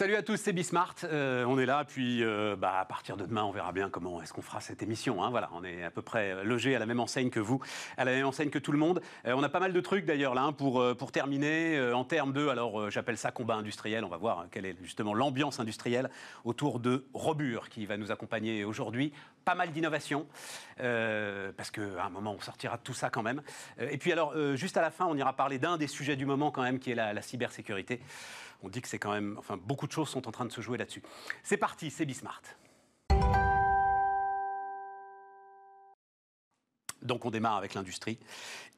[0.00, 0.94] Salut à tous, c'est Bismart.
[1.04, 4.22] Euh, on est là, puis euh, bah, à partir de demain, on verra bien comment
[4.22, 5.22] est-ce qu'on fera cette émission.
[5.22, 5.28] Hein.
[5.28, 7.60] Voilà, on est à peu près logé à la même enseigne que vous,
[7.98, 9.02] à la même enseigne que tout le monde.
[9.26, 11.92] Euh, on a pas mal de trucs d'ailleurs là hein, pour, terminer.
[11.92, 14.02] en termes de, alors j'appelle ça combat industriel.
[14.02, 16.08] On va voir hein, quelle est justement l'ambiance industrielle
[16.46, 19.12] autour de Robur qui va nous accompagner aujourd'hui.
[19.44, 20.26] Pas mal d'innovations,
[20.78, 23.42] parce qu'à un moment, on sortira de tout ça quand même.
[23.78, 26.50] et puis alors, juste à la fin, on ira parler d'un des sujets du moment
[26.50, 28.00] quand même, qui est la cybersécurité
[28.62, 30.60] on dit que c'est quand même, enfin, beaucoup de choses sont en train de se
[30.60, 31.02] jouer là-dessus.
[31.42, 32.42] C'est parti, c'est Bismart.
[37.02, 38.18] Donc on démarre avec l'industrie.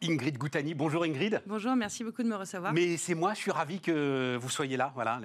[0.03, 1.43] Ingrid Goutani, bonjour Ingrid.
[1.47, 2.73] Bonjour, merci beaucoup de me recevoir.
[2.73, 4.93] Mais c'est moi, je suis ravi que vous soyez là.
[4.95, 5.21] Voilà,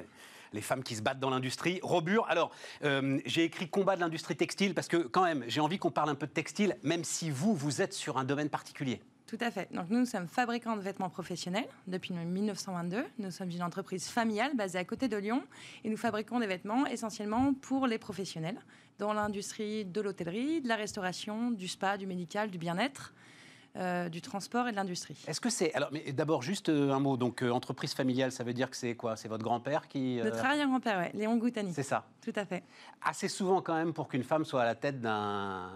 [0.51, 1.79] les, femmes qui se battent dans l'industrie.
[1.83, 2.51] Robur, alors
[2.83, 6.09] euh, j'ai écrit combat de l'industrie textile parce que quand même, j'ai envie qu'on parle
[6.09, 9.01] un peu de textile, même si vous, vous êtes sur un domaine particulier.
[9.27, 9.67] Tout à fait.
[9.73, 13.03] Donc nous, nous sommes fabricants de vêtements professionnels depuis 1922.
[13.19, 15.43] Nous sommes une entreprise familiale basée à côté de Lyon
[15.83, 18.57] et nous fabriquons des vêtements essentiellement pour les professionnels
[18.99, 23.13] dans l'industrie de l'hôtellerie, de la restauration, du spa, du médical, du bien-être.
[23.77, 25.23] Euh, du transport et de l'industrie.
[25.27, 28.43] Est-ce que c'est alors mais d'abord juste euh, un mot donc euh, entreprise familiale ça
[28.43, 29.15] veut dire que c'est quoi?
[29.15, 31.73] C'est votre grand-père qui Notre arrière-grand-père ouais, Léon Goutani.
[31.73, 32.05] C'est ça.
[32.21, 32.63] Tout à fait.
[33.03, 35.69] Assez souvent quand même pour qu'une femme soit à la tête d'un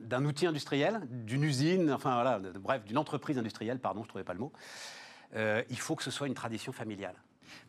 [0.00, 4.34] d'un outil industriel, d'une usine, enfin voilà, bref d'une entreprise industrielle pardon je trouvais pas
[4.34, 4.52] le mot.
[5.36, 7.14] il faut que ce soit une tradition familiale.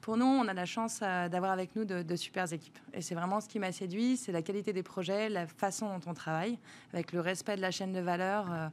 [0.02, 2.78] Pour nous, on a la chance d'avoir avec nous de, de super équipes.
[2.94, 6.12] Et c'est vraiment ce qui m'a séduit, c'est la qualité des projets, la façon dont
[6.12, 6.58] on travaille,
[6.94, 8.72] avec le respect de la chaîne de valeur,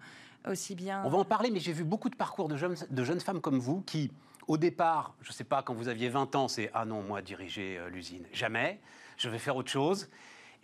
[0.48, 1.02] aussi bien.
[1.04, 3.80] On va en parler, mais j'ai vu beaucoup de parcours de jeunes, femmes comme vous
[3.82, 4.10] qui,
[4.48, 7.22] au départ, je ne sais pas, quand vous aviez 20 ans, c'est Ah non, moi,
[7.22, 8.80] diriger euh, l'usine, jamais,
[9.16, 10.08] je vais faire autre chose.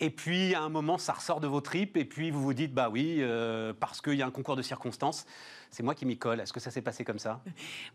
[0.01, 2.73] Et puis, à un moment, ça ressort de vos tripes, et puis vous vous dites
[2.73, 5.27] Bah oui, euh, parce qu'il y a un concours de circonstances,
[5.71, 6.41] c'est moi qui m'y colle.
[6.41, 7.41] Est-ce que ça s'est passé comme ça?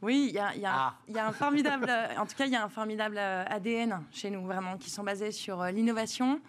[0.01, 0.93] Oui, il y, ah.
[1.07, 4.29] y, a un formidable, en tout cas, il y a un formidable euh, ADN chez
[4.29, 6.39] nous, vraiment, qui sont basés sur l'innovation,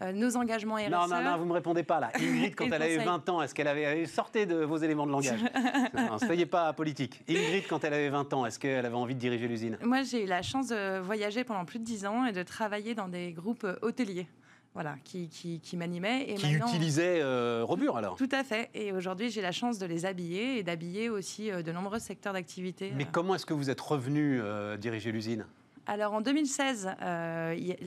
[0.00, 0.90] euh, nos engagements RSE.
[0.90, 2.10] Non, non, non, vous ne me répondez pas là.
[2.20, 4.06] Ingrid, quand elle avait 20 ans, est-ce qu'elle avait.
[4.06, 5.42] Sortez de vos éléments de langage?
[5.94, 7.22] ne soyez pas politique.
[7.28, 9.78] Ingrid, quand elle avait 20 ans, est-ce qu'elle avait envie de diriger l'usine?
[9.82, 12.94] Moi, j'ai eu la chance de voyager pendant plus de 10 ans et de travailler
[12.94, 14.26] dans des groupes hôteliers
[14.74, 16.24] voilà, qui, qui, qui m'animaient.
[16.28, 18.70] Et qui utilisaient euh, Robur alors Tout à fait.
[18.74, 22.32] Et aujourd'hui, j'ai la chance de les habiller et d'habiller aussi euh, de nombreux secteurs
[22.32, 22.92] d'activité.
[22.96, 24.40] Mais comment est-ce que vous êtes revenu
[24.78, 25.46] diriger l'usine?
[25.86, 26.90] Alors en 2016,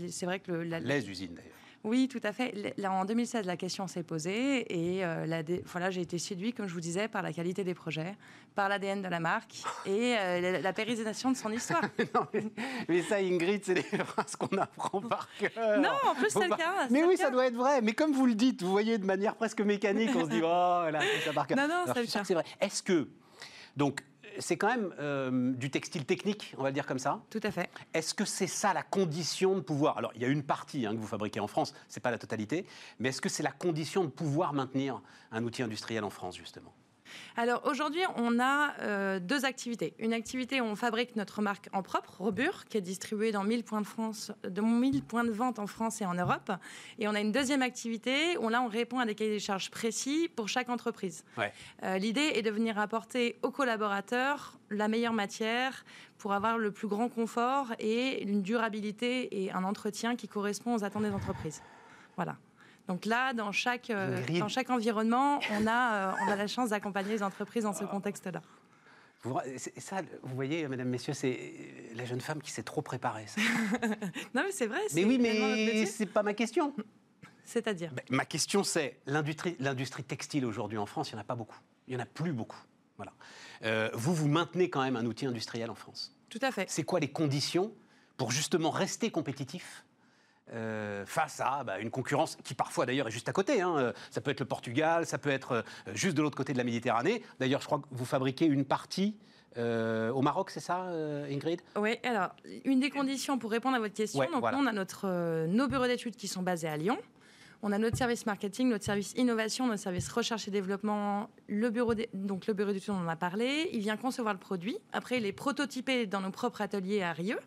[0.09, 1.54] c'est vrai que le, les usines d'ailleurs.
[1.85, 2.73] Oui, tout à fait.
[2.83, 6.79] en 2016, la question s'est posée et euh, voilà, j'ai été séduit, comme je vous
[6.79, 8.15] disais, par la qualité des projets,
[8.55, 9.53] par l'ADN de la marque
[9.85, 11.83] et euh, la, pérennisation de son histoire.
[12.89, 15.79] mais, ça, Ingrid, c'est des phrases qu'on apprend par cœur.
[15.79, 16.87] Non, en plus, c'est le cas.
[16.89, 17.81] Mais oui, ça doit être vrai.
[17.83, 20.89] Mais comme vous le dites, vous voyez, de manière presque mécanique, on se dit, oh,
[20.91, 21.55] là, c'est ça par cœur.
[21.55, 22.45] Non, non, c'est vrai.
[22.59, 23.09] Est-ce que,
[23.77, 24.01] donc,
[24.39, 27.21] c'est quand même euh, du textile technique, on va le dire comme ça.
[27.29, 27.69] Tout à fait.
[27.93, 29.97] Est-ce que c'est ça la condition de pouvoir?
[29.97, 32.17] Alors, il y a une partie hein, que vous fabriquez en France, c'est pas la
[32.17, 32.65] totalité,
[32.99, 35.01] mais est-ce que c'est la condition de pouvoir maintenir
[35.31, 36.73] un outil industriel en France, justement?
[37.37, 39.93] Alors aujourd'hui, on a euh, deux activités.
[39.99, 43.63] Une activité où on fabrique notre marque en propre, Robur, qui est distribuée dans 1000
[43.63, 46.51] points de, France, de 1000 points de vente en France et en Europe.
[46.99, 49.69] Et on a une deuxième activité où là, on répond à des cahiers des charges
[49.71, 51.23] précis pour chaque entreprise.
[51.83, 55.85] Euh, l'idée est de venir apporter aux collaborateurs la meilleure matière
[56.17, 60.83] pour avoir le plus grand confort et une durabilité et un entretien qui correspond aux
[60.83, 61.61] attentes des entreprises.
[62.15, 62.37] Voilà.
[62.87, 66.69] Donc là, dans chaque, euh, dans chaque environnement, on a, euh, on a la chance
[66.69, 68.41] d'accompagner les entreprises dans ce contexte-là.
[69.23, 69.39] Vous,
[69.77, 73.25] ça, vous voyez, mesdames, messieurs, c'est la jeune femme qui s'est trop préparée.
[74.35, 74.81] non, mais c'est vrai.
[74.93, 76.73] Mais oui, mais c'est pas ma question.
[77.43, 81.35] C'est-à-dire ben, Ma question, c'est l'industrie textile aujourd'hui en France, il n'y en a pas
[81.35, 81.57] beaucoup.
[81.87, 82.61] Il n'y en a plus beaucoup.
[82.97, 83.13] Voilà.
[83.63, 86.15] Euh, vous, vous maintenez quand même un outil industriel en France.
[86.29, 86.69] Tout à fait.
[86.69, 87.71] C'est quoi les conditions
[88.17, 89.84] pour justement rester compétitif
[90.53, 93.61] euh, face à bah, une concurrence qui parfois d'ailleurs est juste à côté.
[93.61, 93.75] Hein.
[93.77, 95.61] Euh, ça peut être le Portugal, ça peut être euh,
[95.93, 97.23] juste de l'autre côté de la Méditerranée.
[97.39, 99.15] D'ailleurs, je crois que vous fabriquez une partie
[99.57, 100.81] au Maroc, c'est ça,
[101.31, 101.61] Ingrid?
[101.77, 102.35] Oui, alors,
[102.65, 106.17] une des conditions pour répondre à votre question, donc on a notre, nos bureaux d'études
[106.17, 106.97] qui sont basés à Lyon.
[107.61, 111.29] On a notre service marketing, notre service innovation, notre service recherche et développement.
[111.47, 113.69] Le bureau donc le bureau d'études, on en a parlé.
[113.71, 114.77] Il vient concevoir le produit.
[114.91, 117.39] Après, il est prototypé dans nos propres ateliers à Rieux.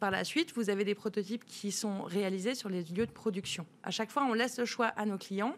[0.00, 3.66] Par la suite, vous avez des prototypes qui sont réalisés sur les lieux de production.
[3.82, 5.54] À chaque fois, on laisse le choix à nos clients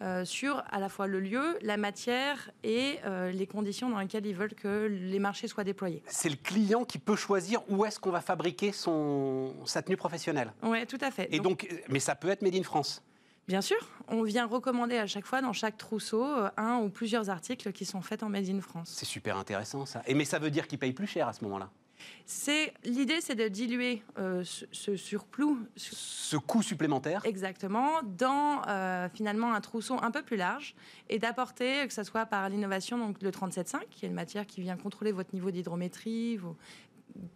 [0.00, 4.24] euh, sur à la fois le lieu, la matière et euh, les conditions dans lesquelles
[4.24, 6.02] ils veulent que les marchés soient déployés.
[6.06, 10.54] C'est le client qui peut choisir où est-ce qu'on va fabriquer son, sa tenue professionnelle.
[10.62, 11.28] Oui, tout à fait.
[11.30, 13.02] Et donc, mais ça peut être made in France.
[13.46, 13.76] Bien sûr,
[14.08, 17.84] on vient recommander à chaque fois dans chaque trousseau euh, un ou plusieurs articles qui
[17.84, 18.90] sont faits en Made in France.
[18.96, 20.02] C'est super intéressant ça.
[20.06, 21.68] Et mais ça veut dire qu'ils payent plus cher à ce moment-là.
[22.26, 29.08] C'est l'idée, c'est de diluer euh, ce, ce surplus, ce coût supplémentaire, exactement, dans euh,
[29.12, 30.74] finalement un trousseau un peu plus large
[31.08, 34.60] et d'apporter, que ce soit par l'innovation, donc le 37.5, qui est une matière qui
[34.60, 36.56] vient contrôler votre niveau d'hydrométrie, vous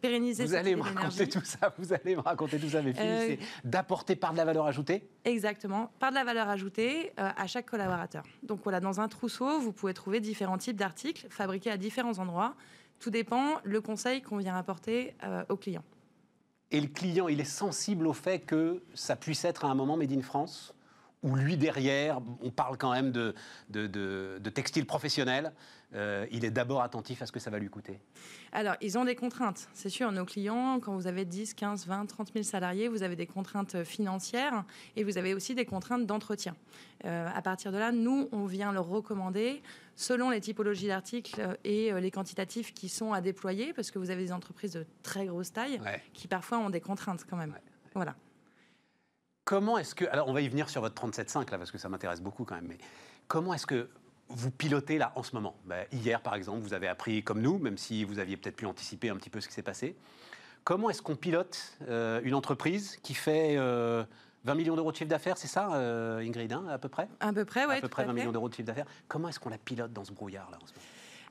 [0.00, 0.44] pérenniser.
[0.44, 1.74] Vous allez me raconter tout ça.
[1.78, 5.08] Vous allez me raconter tout ça, mais Euh, c'est d'apporter par de la valeur ajoutée.
[5.24, 8.24] Exactement, par de la valeur ajoutée euh, à chaque collaborateur.
[8.42, 12.54] Donc voilà, dans un trousseau, vous pouvez trouver différents types d'articles fabriqués à différents endroits.
[12.98, 15.84] Tout dépend le conseil qu'on vient apporter euh, au client.
[16.70, 19.96] Et le client, il est sensible au fait que ça puisse être à un moment
[19.96, 20.74] made in France,
[21.26, 23.34] où lui derrière, on parle quand même de,
[23.68, 25.52] de, de, de textile professionnel,
[25.94, 28.00] euh, il est d'abord attentif à ce que ça va lui coûter.
[28.52, 29.68] Alors, ils ont des contraintes.
[29.72, 33.16] C'est sûr, nos clients, quand vous avez 10, 15, 20, 30 000 salariés, vous avez
[33.16, 34.64] des contraintes financières
[34.96, 36.54] et vous avez aussi des contraintes d'entretien.
[37.04, 39.62] Euh, à partir de là, nous, on vient leur recommander,
[39.96, 44.10] selon les typologies d'articles et euh, les quantitatifs qui sont à déployer, parce que vous
[44.10, 46.02] avez des entreprises de très grosse taille Ouais.
[46.12, 47.50] qui parfois ont des contraintes quand même.
[47.52, 47.62] Ouais.
[47.94, 48.14] Voilà.
[49.46, 50.04] Comment est-ce que.
[50.06, 52.56] Alors, on va y venir sur votre 37.5, là, parce que ça m'intéresse beaucoup quand
[52.56, 52.78] même, mais
[53.28, 53.88] comment est-ce que
[54.28, 55.56] vous pilotez là en ce moment?
[55.66, 58.66] Ben, Hier, par exemple, vous avez appris comme nous, même si vous aviez peut-être pu
[58.66, 59.96] anticiper un petit peu ce qui s'est passé.
[60.64, 64.02] Comment est-ce qu'on pilote euh, une entreprise qui fait euh,
[64.46, 67.08] 20 millions d'euros de chiffre d'affaires, c'est ça, euh, Ingrid, hein, à peu près?
[67.20, 67.76] À peu près, oui.
[67.76, 68.86] À peu près 20 millions d'euros de chiffre d'affaires.
[69.06, 70.86] Comment est-ce qu'on la pilote dans ce brouillard-là en ce moment?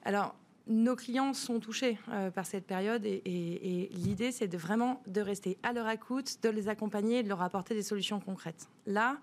[0.06, 0.36] Alors,
[0.68, 5.74] nos clients sont touchés euh, par cette période et, l'idée, c'est vraiment de rester à
[5.74, 8.68] leur écoute, de les accompagner et de leur apporter des solutions concrètes.
[8.86, 9.18] Là,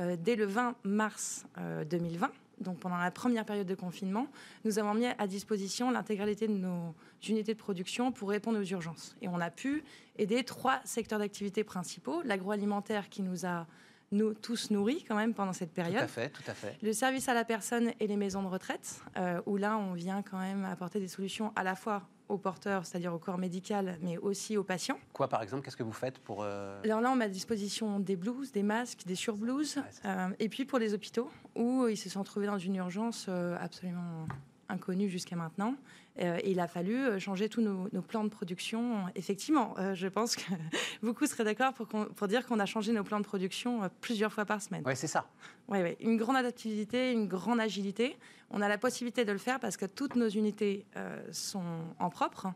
[0.00, 2.30] euh, dès le 20 mars euh, 2020,
[2.60, 4.26] donc pendant la première période de confinement,
[4.64, 6.94] nous avons mis à disposition l'intégralité de nos
[7.28, 9.16] unités de production pour répondre aux urgences.
[9.22, 9.84] Et on a pu
[10.16, 12.22] aider trois secteurs d'activité principaux.
[12.22, 13.66] L'agroalimentaire qui nous a
[14.10, 16.02] nous, tous nourris quand même pendant cette Tout période.
[16.02, 16.76] à fait, tout à fait.
[16.82, 20.22] Le service à la personne et les maisons de retraite, euh, où là, on vient
[20.22, 24.18] quand même apporter des solutions à la fois aux porteurs, c'est-à-dire au corps médical, mais
[24.18, 24.98] aussi aux patients.
[25.14, 26.42] Quoi, par exemple Qu'est-ce que vous faites pour.
[26.42, 30.28] euh, Alors là, on met à disposition des blouses, des masques, des surblouses, Ouais, euh,
[30.38, 33.28] et puis pour les hôpitaux, où ils se sont trouvés dans une urgence
[33.60, 34.26] absolument
[34.68, 35.74] inconnue jusqu'à maintenant.
[36.20, 39.06] Euh, il a fallu euh, changer tous nos, nos plans de production.
[39.14, 40.42] Effectivement, euh, je pense que
[41.02, 44.60] beaucoup seraient d'accord pour, dire qu'on a changé nos plans de production plusieurs fois par
[44.60, 44.82] semaine.
[44.84, 45.28] Ouais, c'est ça.
[45.68, 48.16] Oui, oui, une grande adaptabilité, une grande agilité.
[48.50, 51.62] On a la possibilité de le faire parce que toutes nos unités euh, sont
[51.98, 52.48] en propre.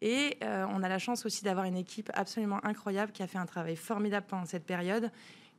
[0.00, 3.46] Et on a la chance aussi d'avoir une équipe absolument incroyable qui a fait un
[3.46, 5.10] travail formidable pendant cette période,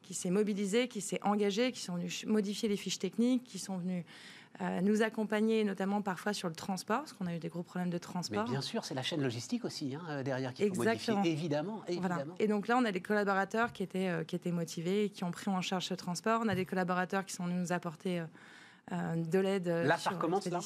[0.02, 3.78] qui s'est mobilisée, qui s'est engagée, qui sont venus modifier les fiches techniques, qui sont
[3.78, 4.06] venus
[4.62, 7.90] euh, nous accompagner, notamment parfois sur le transport, parce qu'on a eu des gros problèmes
[7.90, 8.44] de Mais transport.
[8.46, 11.18] bien sûr, c'est la chaîne logistique aussi, hein, euh, derrière, faut Exactement.
[11.20, 11.38] modifier.
[11.40, 12.16] Évidemment, Voilà.
[12.16, 12.36] évidemment.
[12.40, 15.24] Et donc là, on a des collaborateurs qui étaient, euh, qui étaient motivés et qui
[15.24, 16.42] ont pris en charge ce transport.
[16.44, 18.22] On a des collaborateurs qui sont venus nous apporter
[18.92, 20.60] euh, de l'aide Là, ça sur recommence, là.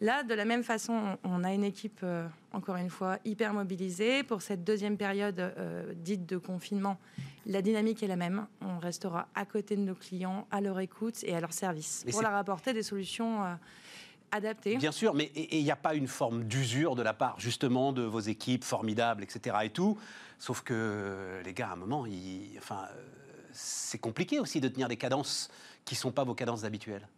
[0.00, 3.52] Là, de la même façon, on on a une équipe, euh, encore une fois, hyper
[3.52, 4.22] mobilisée.
[4.22, 6.98] Pour cette deuxième période euh, dite de confinement,
[7.46, 8.46] la dynamique est la même.
[8.60, 12.12] On restera à côté de nos clients, à leur écoute et à leur service, Mais
[12.12, 13.54] pour leur apporter des solutions euh,
[14.32, 14.76] adaptées.
[14.76, 18.02] Bien sûr, mais il n'y a pas une forme d'usure de la part justement de
[18.02, 19.56] vos équipes formidables, etc.
[19.64, 19.96] Et tout.
[20.38, 23.02] Sauf que les gars, à un moment, ils- enfin, euh,
[23.52, 25.48] c'est compliqué aussi de tenir des cadences
[25.84, 27.08] qui ne sont pas vos cadences habituelles.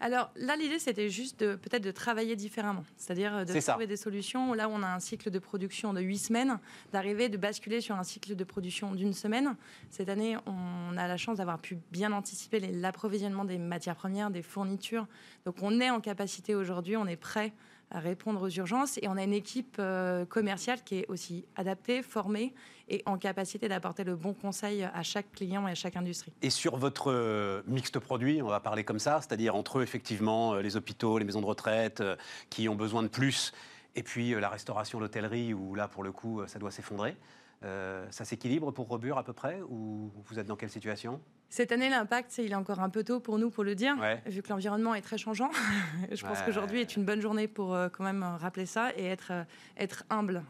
[0.00, 3.72] Alors là, l'idée, c'était juste de peut-être de travailler différemment, c'est-à-dire euh, de ça.
[3.72, 4.54] trouver des solutions.
[4.54, 6.58] Là, on a un cycle de production de huit semaines,
[6.92, 9.56] d'arriver, de basculer sur un cycle de production d'une semaine.
[9.90, 14.42] Cette année, on a la chance d'avoir pu bien anticiper l'approvisionnement des matières premières, des
[14.42, 15.06] fournitures.
[15.44, 17.52] Donc, on est en capacité aujourd'hui, on est prêt
[17.90, 22.02] à répondre aux urgences et on a une équipe euh, commerciale qui est aussi adaptée,
[22.02, 22.52] formée
[22.88, 26.32] et en capacité d'apporter le bon conseil à chaque client et à chaque industrie.
[26.42, 30.62] Et sur votre euh, mixte produit, on va parler comme ça, c'est-à-dire entre effectivement euh,
[30.62, 32.16] les hôpitaux, les maisons de retraite euh,
[32.50, 33.52] qui ont besoin de plus,
[33.94, 37.16] et puis la restauration, l'hôtellerie, où là, pour le coup, ça doit s'effondrer.
[37.64, 41.20] Euh, ça s'équilibre pour Robur à peu près Ou vous êtes dans quelle situation?
[41.50, 44.22] Cette année, l'impact, il est encore un peu tôt pour nous pour le dire, Ouais.
[44.26, 45.50] vu que l'environnement est très changeant.
[46.12, 49.32] Je pense qu'aujourd'hui est une bonne journée pour euh, quand même rappeler ça et être,
[49.32, 49.44] euh,
[49.76, 50.44] être humble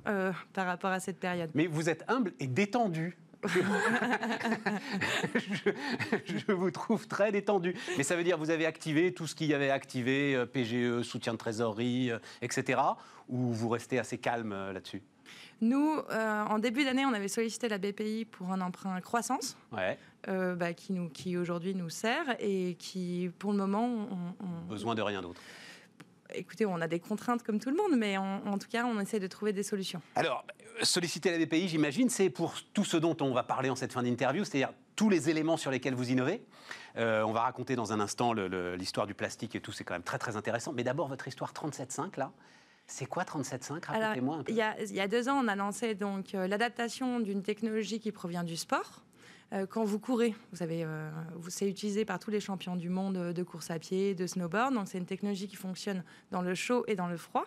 [0.52, 1.50] par rapport à cette période.
[1.54, 3.16] Mais vous êtes humble et détendu.
[5.34, 5.70] je,
[6.26, 7.74] je vous trouve très détendu.
[7.96, 11.02] Mais ça veut dire que vous avez activé tout ce qu'il y avait activé, PGE,
[11.02, 12.10] soutien de trésorerie,
[12.42, 12.80] etc.
[13.28, 15.02] Ou vous restez assez calme là-dessus?
[15.60, 19.98] Nous, euh, en début d'année, on avait sollicité la BPI pour un emprunt croissance, Ouais.
[20.28, 24.66] euh, bah, qui, nous, qui aujourd'hui nous sert et qui, pour le moment, on, on-
[24.68, 25.40] Besoin de rien d'autre.
[26.34, 29.00] écoutez, on a des contraintes comme tout le monde, mais on- en tout cas, on
[29.00, 30.00] essaie de trouver des solutions.
[30.14, 30.44] Alors,
[30.82, 34.02] solliciter la BPI, j'imagine, c'est pour tout ce dont on va parler en cette fin
[34.04, 36.42] d'interview, c'est-à-dire tous les éléments sur lesquels vous innovez.
[36.96, 40.02] Euh, on va raconter dans un instant l'histoire du plastique et tout, c'est quand même
[40.04, 40.72] très très intéressant.
[40.72, 42.30] Mais d'abord, votre histoire 37.5, là,
[42.88, 44.50] c'est quoi 37.5 Alors, Racontez-moi un peu.
[44.52, 47.42] Il y, a, il y a deux ans, on a lancé donc euh, l'adaptation d'une
[47.42, 49.04] technologie qui provient du sport.
[49.52, 52.88] Euh, quand vous courez, vous savez, euh, vous- c'est utilisé par tous les champions du
[52.88, 54.75] monde de course à pied, de snowboard.
[54.75, 57.45] Donc c'est une technologie qui fonctionne dans le chaud et dans le froid.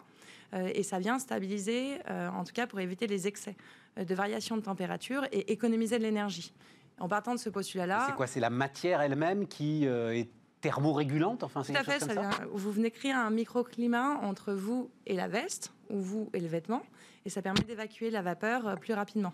[0.54, 3.56] Euh, et ça vient stabiliser, euh, en tout cas pour éviter les excès
[3.98, 6.54] de variation de température et économiser de l'énergie.
[7.00, 8.28] En partant de ce postulat-là, C'est quoi?
[8.28, 10.30] C'est la matière elle-même qui est
[10.62, 14.20] thermorégulante Enfin, c'est tout à fait, chose ça ça vient- vous venez créer un microclimat
[14.22, 16.84] entre vous et la veste, ou vous et le vêtement,
[17.25, 19.34] et ça permet d'évacuer la vapeur euh, plus rapidement.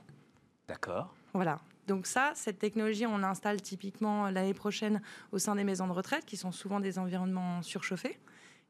[0.67, 1.13] D'accord.
[1.33, 1.59] Voilà.
[1.87, 6.25] Donc ça, cette technologie, on l'installe typiquement l'année prochaine au sein des maisons de retraite,
[6.25, 8.19] qui sont souvent des environnements surchauffés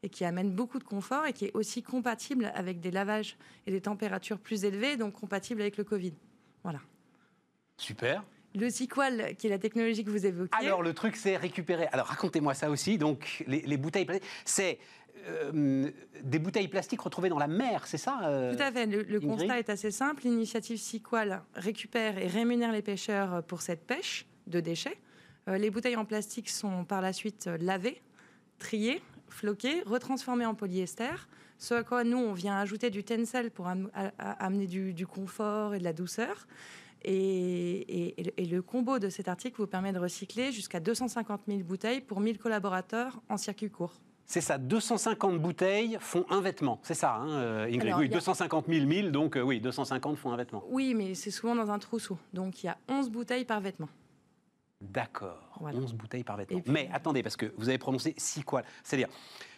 [0.04, 3.36] et qui amènent beaucoup de confort et qui est aussi compatible avec des lavages
[3.66, 6.14] et des températures plus élevées, donc compatible avec le Covid.
[6.64, 6.80] Voilà.
[7.78, 8.24] Super.
[8.60, 10.66] Le Sequal, qui est la technologie que vous évoquiez.
[10.66, 11.88] Alors, le truc, c'est récupérer.
[11.92, 12.98] Alors, racontez-moi ça aussi.
[12.98, 14.80] Donc, les, les bouteilles plastiques, c'est
[15.28, 15.90] euh,
[16.24, 18.86] des bouteilles plastiques retrouvées dans la mer, c'est ça euh Tout à fait.
[18.86, 20.24] Le, constat est assez simple.
[20.24, 24.98] L'initiative Sequal récupère et rémunère les pêcheurs pour cette pêche de déchets.
[25.48, 28.02] Euh, les bouteilles en plastique sont par la suite lavées,
[28.60, 31.10] triées, floquées, retransformées en polyester.
[31.60, 35.74] Ce à quoi nous, on vient ajouter du tencel pour am- amener du, du confort
[35.74, 36.48] et de la douceur.
[37.04, 41.60] Et, et- et le- combo de cet article vous permet de recycler jusqu'à 250 000
[41.64, 43.94] bouteilles pour 1000 collaborateurs en circuit court.
[44.26, 46.80] C'est ça, 250 bouteilles font un vêtement.
[46.84, 50.18] C'est ça, hein, euh, Ingrid Alors, Oui, a- 250 000 1000, donc euh, oui, 250
[50.18, 50.64] font un vêtement.
[50.70, 52.18] Oui, mais c'est souvent dans un trousseau.
[52.34, 53.88] Donc il y a 11 bouteilles par vêtement.
[54.82, 55.80] D'accord, Voilà.
[55.80, 56.60] 11 bouteilles par vêtement.
[56.60, 59.08] Puis- Mais attendez, parce que vous avez prononcé si quoi C'est-à-dire,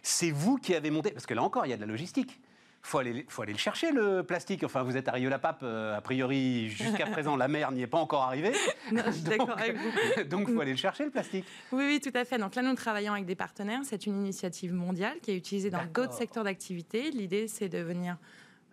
[0.01, 2.39] c'est vous qui avez monté, parce que là encore, il y a de la logistique.
[2.81, 4.63] Faut aller, faut aller le chercher, le plastique.
[4.63, 7.97] Enfin, vous êtes à Rieux-la-Pape, euh, a priori, jusqu'à présent, la mer n'y est pas
[7.97, 8.53] encore arrivée.
[8.91, 10.23] Non, je suis d'accord avec vous.
[10.29, 11.45] Donc, il faut aller le chercher, le plastique.
[11.71, 12.37] Oui, oui, tout à fait.
[12.37, 13.81] Donc là, nous travaillons avec des partenaires.
[13.83, 17.11] C'est une initiative mondiale qui est utilisée dans d'autres secteurs d'activité.
[17.11, 18.17] L'idée, c'est de venir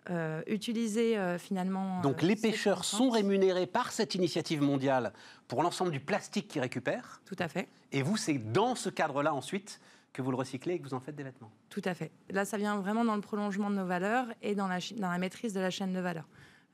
[0.09, 1.99] euh, utiliser euh, finalement.
[1.99, 5.11] Donc, euh, les pêcheurs sont rémunérés par cette initiative mondiale
[5.49, 7.19] pour l'ensemble du plastique qu'ils récupèrent.
[7.25, 7.67] Tout à fait.
[7.91, 9.81] Et vous, c'est dans ce cadre-là, ensuite,
[10.17, 11.51] que vous le recyclez et que vous en faites des vêtements.
[11.69, 12.11] Tout à fait.
[12.31, 15.59] Là, ça vient vraiment dans le prolongement de nos valeurs et dans la, maîtrise de
[15.59, 16.27] la chaîne de valeur.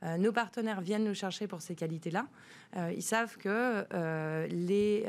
[0.04, 2.28] Euh, nos partenaires viennent nous chercher pour ces qualités-là.
[2.78, 5.06] Euh, ils savent que euh, les,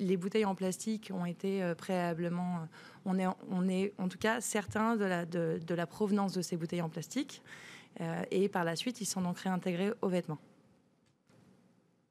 [0.00, 2.66] les bouteilles en plastique ont été préalablement.
[3.04, 7.42] on, est, en tout cas certain de la, provenance de ces bouteilles en plastique.
[8.32, 10.38] Et par la suite, ils sont donc réintégrés aux vêtements.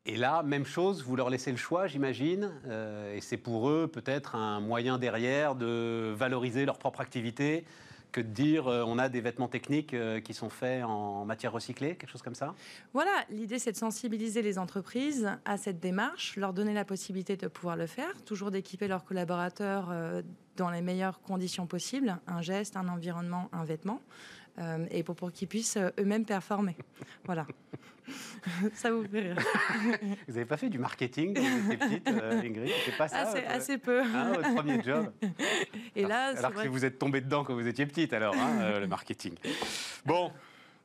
[0.07, 3.89] Et là, même chose, vous leur laissez le choix, j'imagine, euh, et c'est pour eux
[3.91, 7.65] peut-être un moyen derrière de valoriser leur propre activité
[8.11, 11.51] que de dire euh, on a des vêtements techniques euh, qui sont faits en matière
[11.51, 12.53] recyclée, quelque chose comme ça?
[12.93, 17.47] Voilà, l'idée c'est de sensibiliser les entreprises à cette démarche, leur donner la possibilité de
[17.47, 19.91] pouvoir le faire, toujours d'équiper leurs collaborateurs
[20.55, 24.01] dans les meilleures conditions possibles, un geste, un environnement, un vêtement,
[24.59, 26.75] euh, et pour, pour qu'ils puissent euh, eux-mêmes performer.
[27.25, 27.47] Voilà.
[28.73, 29.37] ça vous fait rire.
[30.27, 32.71] Vous n'avez pas fait du marketing quand vous étiez petite, euh, Ingrid?
[32.85, 34.01] C'est pas ça Assez, votre, assez peu.
[34.03, 35.11] hein, votre premier job
[35.95, 38.35] Et là, c'est Alors que vrai vous êtes tombé dedans quand vous étiez petite, alors,
[38.35, 39.33] hein, le marketing.
[40.05, 40.31] Bon,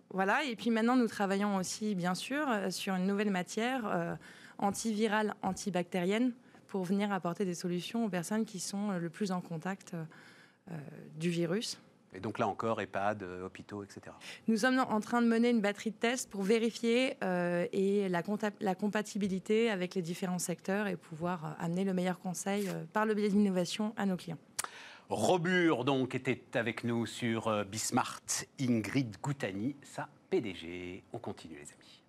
[0.09, 4.15] Voilà, et puis maintenant nous travaillons aussi, bien sûr, sur une nouvelle matière euh,
[4.57, 6.33] antivirale, antibactérienne,
[6.69, 9.95] pour venir apporter des solutions aux personnes qui sont le plus en contact
[10.71, 10.77] euh,
[11.17, 11.79] du virus.
[12.13, 14.01] Et donc là encore, EHPAD, euh, hôpitaux, etc.
[14.49, 18.75] Nous sommes en train de mener une batterie de tests pour vérifier euh, et la,
[18.75, 23.15] compatibilité avec les différents secteurs et pouvoir euh, amener le meilleur conseil euh, par le
[23.15, 24.39] biais de l'innovation à nos clients.
[25.09, 28.23] Robur, donc, était avec nous sur Bismart.
[28.61, 31.03] Ingrid Goutani, sa PDG.
[31.13, 32.00] On continue, les amis.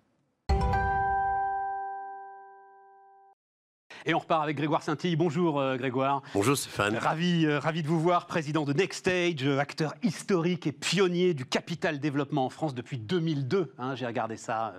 [4.04, 5.14] Et on repart avec Grégoire Saint-Tille.
[5.14, 6.22] Bonjour, euh, Grégoire.
[6.34, 6.96] Bonjour Stéphane.
[6.96, 11.44] Ravi, euh, ravi de vous voir, président de Nextstage, euh, acteur historique et pionnier du
[11.46, 13.72] capital développement en France depuis 2002.
[13.78, 14.74] hein, J'ai regardé ça,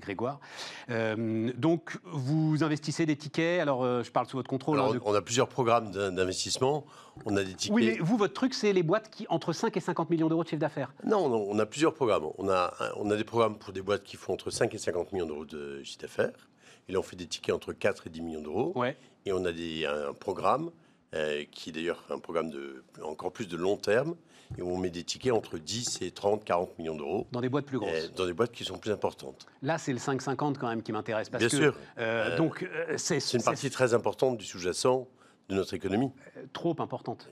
[0.00, 0.38] Grégoire.
[1.56, 3.60] Donc, vous investissez des tickets.
[3.60, 4.78] Alors, je parle sous votre contrôle.
[4.78, 6.84] Alors, hein, de- on a plusieurs programmes d'in- d'investissement.
[7.24, 7.74] On a des tickets.
[7.74, 10.42] Oui, mais vous, votre truc, c'est les boîtes qui entre 5 et 50 millions d'euros
[10.44, 10.92] de chiffre d'affaires.
[11.04, 12.26] Non, non, on a plusieurs programmes.
[12.38, 15.12] On a, on a des programmes pour des boîtes qui font entre 5 et 50
[15.12, 16.32] millions d'euros de chiffre d'affaires.
[16.88, 18.72] Et là, on fait des tickets entre 4 et 10 millions d'euros.
[18.76, 18.96] Ouais.
[19.24, 20.70] Et on a des, un programme
[21.14, 24.16] euh, qui est d'ailleurs un programme de encore plus de long terme,
[24.58, 27.26] et où on met des tickets entre 10 et 30, 40 millions d'euros.
[27.32, 27.92] Dans des boîtes plus grosses.
[27.92, 29.46] euh, Dans des boîtes qui sont plus importantes.
[29.62, 31.28] Là, c'est le 5,50 quand même qui m'intéresse.
[31.30, 31.76] parce Bien que, sûr.
[31.98, 35.06] euh, donc, c'est une partie très importante du sous-jacent
[35.48, 36.10] de notre économie.
[36.52, 37.28] trop importante.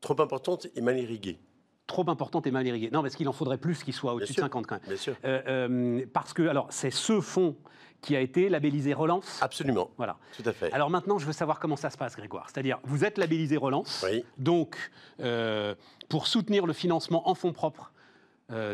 [0.00, 1.38] Trop importante et mal irriguée,
[1.86, 2.90] Trop importante et mal irriguée.
[2.92, 4.44] Non, parce qu'il en faudrait plus qu'il soit au-dessus de sûr.
[4.44, 4.84] 50 quand même.
[4.86, 5.14] bien sûr.
[5.24, 7.56] Euh, euh, parce que, alors, c'est ce fonds
[8.00, 9.38] qui a été labellisé Relance.
[9.42, 10.16] Absolument, Voilà.
[10.36, 10.72] tout à fait.
[10.72, 12.46] Alors maintenant, je veux savoir comment ça se passe, Grégoire.
[12.48, 14.04] C'est-à-dire, vous êtes labellisé Relance.
[14.08, 14.24] Oui.
[14.38, 14.76] Donc,
[15.20, 15.74] euh,
[16.08, 17.92] pour soutenir le financement en fonds propres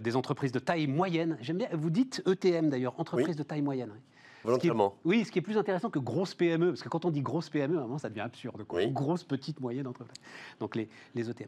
[0.03, 3.35] des entreprises de taille moyenne, j'aime bien, vous dites ETM d'ailleurs, entreprise Oui.
[3.37, 3.93] de taille moyenne.
[4.43, 4.97] volontairement.
[4.99, 7.05] Ce qui est- oui, ce qui est plus intéressant que grosse PME, parce que quand
[7.05, 8.65] on dit grosse PME, à un moment, ça devient absurde.
[8.65, 8.81] Quoi.
[8.81, 8.91] Oui.
[8.91, 10.17] Grosse, petite, moyenne entreprise.
[10.59, 11.47] Donc les, les ETM.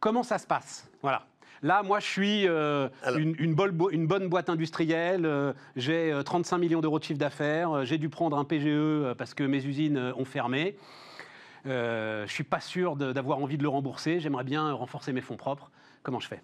[0.00, 0.88] Comment ça se passe?
[1.02, 1.26] Voilà.
[1.62, 2.88] Là, moi, je suis euh,
[3.18, 5.26] une, une bonne bo- une bonne boîte industrielle.
[5.26, 7.70] euh, j'ai euh, 35 millions d'euros de chiffre d'affaires.
[7.70, 10.76] euh, j'ai dû prendre un PGE euh, parce que mes usines euh, ont fermé.
[11.66, 14.20] Euh, je suis pas sûr d'avoir envie de le rembourser.
[14.20, 15.70] J'aimerais bien renforcer mes fonds propres.
[16.02, 16.40] Comment je fais?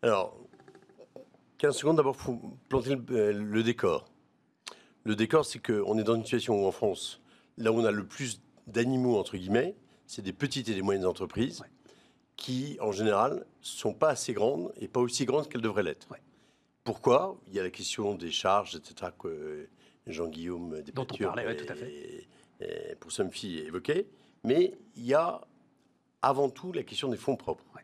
[0.00, 0.34] Alors,
[1.58, 4.06] 15 secondes, d'abord, il faut planter le, euh, le décor.
[5.04, 7.20] Le décor, c'est qu'on est dans une situation où, en France,
[7.58, 9.74] là où on a le plus d'animaux, entre guillemets,
[10.06, 11.66] c'est des petites et des moyennes entreprises Ouais.
[12.42, 16.08] Qui, en général, sont pas assez grandes et pas aussi grandes qu'elles devraient l'être.
[16.10, 16.20] Ouais.
[16.82, 17.38] Pourquoi?
[17.46, 19.68] Il y a la question des charges, etc., que
[20.08, 22.26] Jean-Guillaume Dont on parlait, ouais, tout à et-
[22.60, 24.08] et pour Somfy évoquait.
[24.42, 25.40] Mais il y a
[26.20, 27.62] avant tout la question des fonds propres.
[27.76, 27.82] Ouais.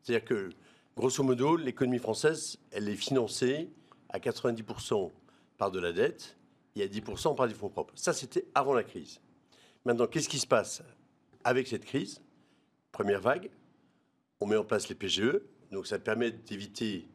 [0.00, 0.50] C'est-à-dire que,
[0.96, 3.68] grosso modo, l'économie française, elle est financée
[4.10, 5.10] à 90%
[5.56, 6.36] par de la dette
[6.76, 7.94] et à 10% par des fonds propres.
[7.96, 9.20] Ça, c'était avant la crise.
[9.84, 10.84] Maintenant, qu'est-ce qui se passe
[11.42, 12.22] avec cette crise?
[12.92, 13.50] Première vague,
[14.40, 15.40] on met en place les PGE,
[15.72, 17.06] donc ça permet d'éviter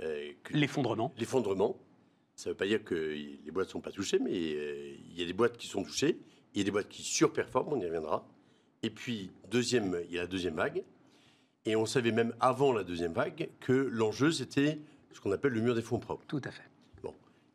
[0.00, 1.12] euh, L'effondrement.
[1.18, 1.76] l'effondrement.
[2.36, 5.18] Ça ne veut pas dire que les boîtes ne sont pas touchées, mais euh, il
[5.18, 6.18] y a des boîtes qui sont touchées,
[6.54, 8.26] il y a des boîtes qui surperforment, on y reviendra.
[8.82, 10.82] Et puis, deuxième, il y a la deuxième vague.
[11.64, 14.78] Et on savait même avant la deuxième vague que l'enjeu, c'était
[15.12, 16.24] ce qu'on appelle le mur des fonds propres.
[16.26, 16.62] Tout à fait.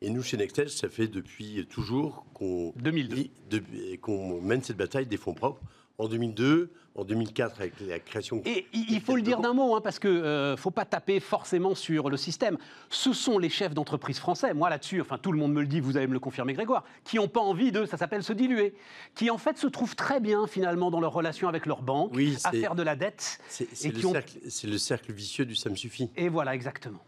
[0.02, 3.16] Et nous, chez Nextel, ça fait depuis toujours qu'on 2002.
[3.18, 5.62] dit- de- qu'on mène cette bataille des fonds propres.
[6.00, 8.42] En 2002, en 2004, avec la création...
[8.46, 11.76] Et il faut le dire d'un mot, hein, parce que euh, faut pas taper forcément
[11.76, 12.58] sur le système.
[12.90, 15.82] Ce sont les chefs d'entreprise français, moi là-dessus, enfin tout le monde me le dit,
[15.82, 18.74] vous allez me le confirmer Grégoire, qui n'ont pas envie de, ça s'appelle se diluer,
[19.14, 22.38] qui en fait se trouvent très bien finalement dans leur relation avec leur banque, Oui,
[22.46, 23.40] à faire de la dette.
[23.50, 26.10] C'est le, ont- le cercle vicieux du ça me suffit.
[26.16, 27.00] Et voilà, exactement.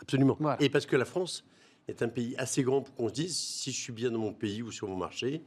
[0.00, 0.36] Absolument.
[0.40, 0.56] Voilà.
[0.62, 1.44] Et parce que la France
[1.88, 4.32] est un pays assez grand pour qu'on se dise si je suis bien dans mon
[4.32, 5.42] pays ou sur mon marché,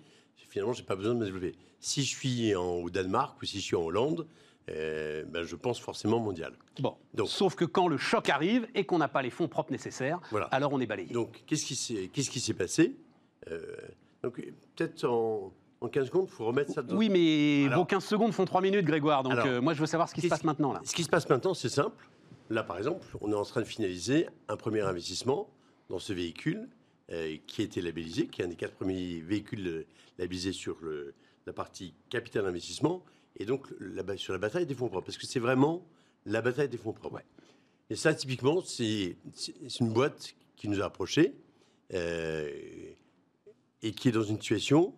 [0.54, 1.56] finalement, j'ai pas besoin de me développer.
[1.80, 4.28] Si je suis en, au Danemark ou si je suis en Hollande,
[4.70, 6.54] euh, ben, je pense forcément mondial.
[6.80, 9.72] Bon, Donc- sauf que quand le choc arrive et qu'on n'a pas les fonds propres
[9.72, 10.46] nécessaires, Voilà.
[10.48, 11.12] alors on est balayé.
[11.12, 12.96] Donc, qu'est-ce qui s'est qu'est-ce qui s'est passé?
[13.52, 13.60] Euh,
[14.22, 14.36] Donc,
[14.76, 18.32] peut-être en, en 15 secondes, il faut remettre ça oui, mais Alors- vos 15 secondes
[18.32, 20.44] font 3 minutes, Grégoire, donc Alors, euh, moi je veux savoir ce qui se passe
[20.44, 20.82] maintenant là.
[20.86, 22.08] Ce qui se passe maintenant, c'est simple.
[22.52, 25.50] Là, par exemple, on est en train de finaliser un premier investissement
[25.90, 26.70] dans ce véhicule
[27.12, 29.86] euh, qui a été labellisé, qui est un des quatre premiers véhicules euh,
[30.18, 31.14] labellisés sur le-
[31.46, 33.04] la partie capital investissement,
[33.38, 35.86] et donc la sur la bataille des fonds propres, parce que c'est vraiment
[36.26, 37.16] la bataille des fonds propres.
[37.16, 37.26] Ouais.
[37.90, 39.18] Et ça, typiquement, c'est
[39.80, 41.36] une boîte qui nous a approchés
[41.94, 42.50] euh,
[43.82, 44.96] et qui est dans une situation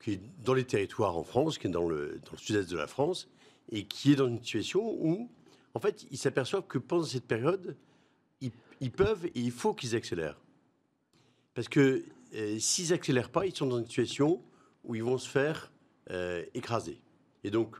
[0.00, 2.76] qui est dans les territoires en France, qui est dans le, dans le sud-est de
[2.76, 3.28] la France,
[3.70, 5.30] et qui est dans une situation où,
[5.74, 7.76] en fait, ils s'aperçoivent que pendant cette période,
[8.40, 8.50] ils,
[8.80, 10.40] ils peuvent et il faut qu'ils accélèrent.
[11.54, 14.42] Parce que euh, s'ils accélèrent pas, ils sont dans une situation
[14.84, 15.72] où ils vont se faire
[16.10, 17.00] euh, écraser.
[17.44, 17.76] Et donc,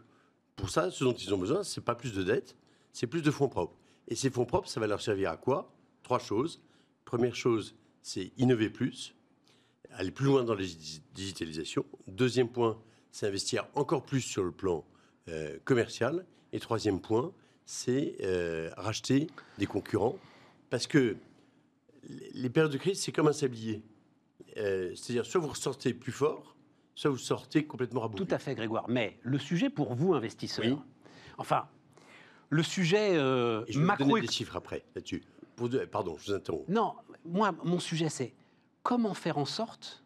[0.57, 2.57] pour ça, ce dont ils ont besoin, c'est pas plus de dettes,
[2.93, 3.77] c'est plus de fonds propres.
[4.09, 5.73] Et ces fonds propres, ça va leur servir à quoi?
[6.03, 6.61] Trois choses.
[7.05, 9.15] Première chose, c'est innover plus,
[9.93, 11.85] aller plus loin dans la digi- digitalisation.
[12.09, 12.81] Deuxième point,
[13.13, 14.85] c'est investir encore plus sur le plan
[15.29, 16.27] euh, commercial.
[16.53, 17.33] Et troisième point,
[17.65, 18.17] c'est
[18.77, 19.29] racheter
[19.59, 20.19] des concurrents.
[20.71, 21.17] Parce que
[22.09, 23.83] les périodes de crise, c'est comme un sablier.
[24.57, 26.57] Euh, C'est-à-dire, soit vous ressortez plus fort,
[26.95, 28.25] soit vous sortez complètement rabouté.
[28.27, 28.87] Tout à fait, Grégoire.
[28.89, 30.77] Mais le sujet pour vous, investisseurs, Oui.
[31.39, 31.69] enfin,
[32.49, 35.23] le sujet euh, Et je vais vous donner des chiffres après là-dessus.
[35.93, 36.69] Pardon, je vous interromps.
[36.69, 38.33] Non, moi, mon sujet, c'est
[38.83, 40.03] comment faire en sorte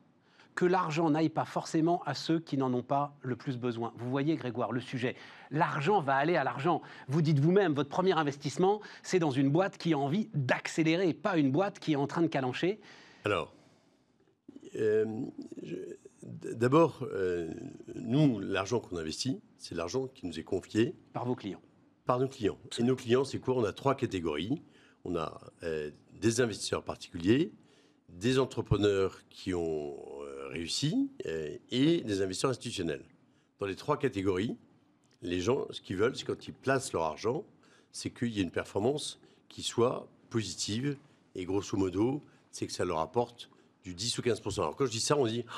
[0.55, 3.93] que l'argent n'aille pas forcément à ceux qui n'en ont pas le plus besoin.
[3.97, 5.17] Vous voyez, Grégoire, le sujet.
[5.51, 6.81] L'argent va aller à l'argent.
[7.09, 11.37] Vous dites vous-même, votre premier investissement, c'est dans une boîte qui a envie d'accélérer, pas
[11.37, 12.81] une boîte qui est en train de calancher.
[13.25, 13.53] Alors,
[14.77, 15.07] euh,
[16.23, 17.53] d'abord, euh,
[17.95, 21.61] nous, l'argent qu'on investit, c'est l'argent qui nous est confié par vos clients.
[22.07, 22.59] par nos clients.
[22.79, 23.57] Et nos clients, c'est quoi?
[23.57, 24.63] On a trois catégories.
[25.05, 25.91] On a euh,
[26.21, 27.53] des investisseurs particuliers,
[28.09, 30.14] des entrepreneurs qui ont
[30.45, 33.05] euh, réussi euh, et des investisseurs institutionnels.
[33.59, 34.57] Dans les trois catégories,
[35.23, 37.45] les gens, ce qu'ils veulent, c'est quand ils placent leur argent,
[37.93, 40.97] c'est qu'il y ait une performance qui soit positive.
[41.35, 43.51] Et grosso modo, c'est que ça leur apporte
[43.83, 45.51] du 10 ou 15 Alors quand je dis ça, on dit, oh,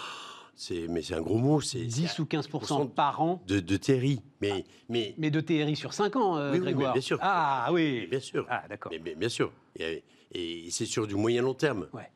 [0.55, 1.61] c'est, mais c'est un gros mot.
[1.61, 4.23] C'est 10 ou 15% par an de, de TRI.
[4.41, 4.71] Mais, ah.
[4.89, 6.93] mais, mais de TRI sur 5 ans, euh, Grégoire.
[6.93, 7.19] bien sûr.
[7.21, 8.07] Ah oui.
[8.07, 8.47] bien sûr.
[8.49, 8.93] Ah d'accord.
[8.93, 9.53] Mais, bien sûr.
[9.79, 11.89] Et, et c'est sur du moyen long terme.
[11.93, 12.11] Ouais.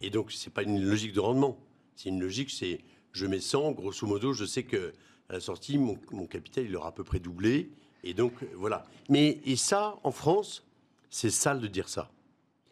[0.00, 1.58] Et donc, c'est pas une logique de rendement.
[1.96, 2.80] C'est une logique, c'est
[3.12, 4.92] je mets 100, grosso modo, je sais que
[5.28, 7.70] à la sortie, mon, mon capital, il aura à peu près doublé.
[8.02, 8.84] Et donc, voilà.
[9.08, 10.66] Mais, et ça, en France,
[11.08, 12.10] c'est sale de dire ça.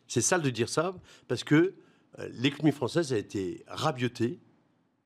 [0.06, 0.94] C'est sale de dire ça
[1.28, 1.74] parce que
[2.18, 4.38] euh, l'économie française a été rabiotée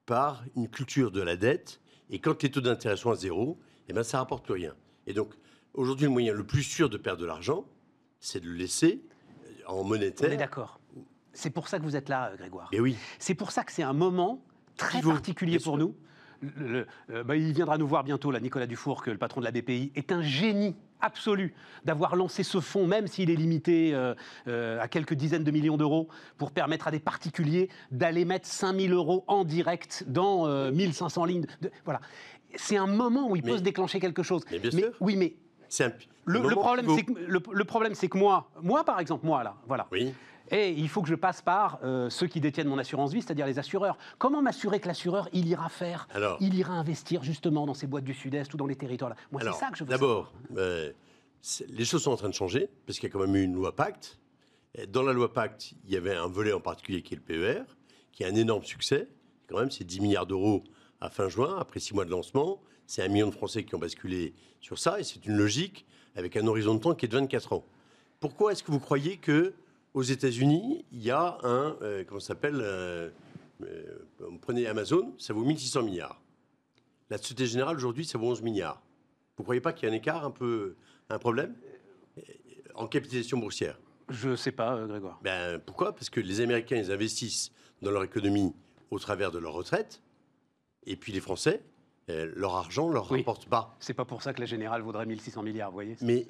[0.05, 1.81] par une culture de la dette.
[2.11, 4.75] Et quand les taux d'intérêt sont à zéro, eh ben, ça rapporte plus rien.
[5.07, 5.35] Et donc,
[5.75, 7.65] aujourd'hui, le moyen le plus sûr de perdre de l'argent,
[8.19, 9.03] c'est de le laisser
[9.45, 10.31] euh, en monétaire.
[10.31, 10.81] On est d'accord.
[11.37, 12.69] C'est pour ça que vous êtes là, Grégoire.
[12.73, 12.97] Et oui.
[13.19, 14.43] C'est pour ça que c'est un moment
[14.77, 15.95] très particulier pour nous.
[16.61, 16.85] Euh,
[17.25, 19.93] bah, il viendra nous voir bientôt, là, Nicolas Dufour, que le patron de la BPI
[19.95, 24.15] est un génie absolu d'avoir lancé ce fonds, même s'il est limité euh,
[24.49, 28.93] euh, à quelques dizaines de millions d'euros, pour permettre à des particuliers d'aller mettre 5000
[28.93, 31.47] euros en direct dans 1500 lignes.
[31.85, 32.01] voilà.
[32.55, 34.43] C'est un moment où il peut se déclencher quelque chose.
[34.51, 34.93] Mais bien sûr.
[35.01, 35.37] Oui, mais
[36.25, 39.57] le, le, problème, c'est que, le, problème, c'est que moi, moi par exemple, moi là,
[39.67, 39.87] voilà.
[39.93, 40.13] Oui.
[40.51, 43.47] Et il faut que je passe par euh, ceux qui détiennent mon assurance vie, c'est-à-dire
[43.47, 43.99] les assureurs.
[44.19, 46.09] Comment m'assurer que l'assureur, il ira faire,
[46.41, 49.43] il ira investir justement dans ces boîtes du Sud-Est ou dans les territoires là Moi,
[49.43, 50.93] c'est ça que je veux D'abord, euh,
[51.69, 53.55] les choses sont en train de changer, parce qu'il y a quand même eu une
[53.55, 54.19] loi Pacte.
[54.89, 57.63] Dans la loi Pacte, il y avait un volet en particulier qui est le PER,
[58.13, 59.09] qui est un énorme succès.
[59.49, 60.65] Quand même, c'est 10 milliards d'euros
[61.01, 62.61] à fin juin, après 6 mois de lancement.
[62.87, 66.37] C'est un million de Français qui ont basculé sur ça, et c'est une logique avec
[66.37, 67.65] un horizon de temps qui est de 24 ans.
[68.21, 69.55] Pourquoi est-ce que vous croyez que
[69.97, 73.09] aux États-Unis, il y a un, euh, comment ça s'appelle euh,
[73.63, 76.21] euh, Vous prenez Amazon, ça vaut 1600 milliards.
[77.09, 78.83] La Société Générale, aujourd'hui, ça vaut 11 milliards.
[79.37, 80.77] Vous ne croyez pas qu'il y a un écart, un peu,
[81.09, 81.55] un problème
[82.75, 83.79] en capitalisation boursière?
[84.11, 85.19] Je ne sais pas, Grégoire.
[85.23, 85.95] Ben, pourquoi?
[85.95, 88.55] Parce que les Américains, ils investissent dans leur économie
[88.91, 90.03] au travers de leur retraite,
[90.85, 91.63] et puis les Français,
[92.09, 93.75] leur argent leur rapporte pas.
[93.81, 95.97] C'est pas pour ça que la Générale vaudrait 1600 milliards, vous voyez?
[96.03, 96.27] Mais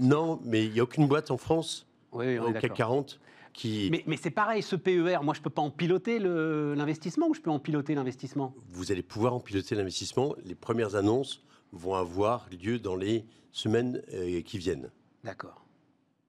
[0.00, 3.20] non, mais il n'y a aucune boîte en France oui, au CAC 40
[3.52, 3.88] qui...
[3.90, 7.34] Mais, mais c'est pareil, ce PER, moi je ne peux pas en piloter l'investissement ou
[7.34, 8.54] je peux en piloter l'investissement?
[8.70, 10.34] Vous allez pouvoir en piloter l'investissement.
[10.44, 14.90] Les premières annonces vont avoir lieu dans les semaines euh, qui viennent.
[15.24, 15.64] D'accord.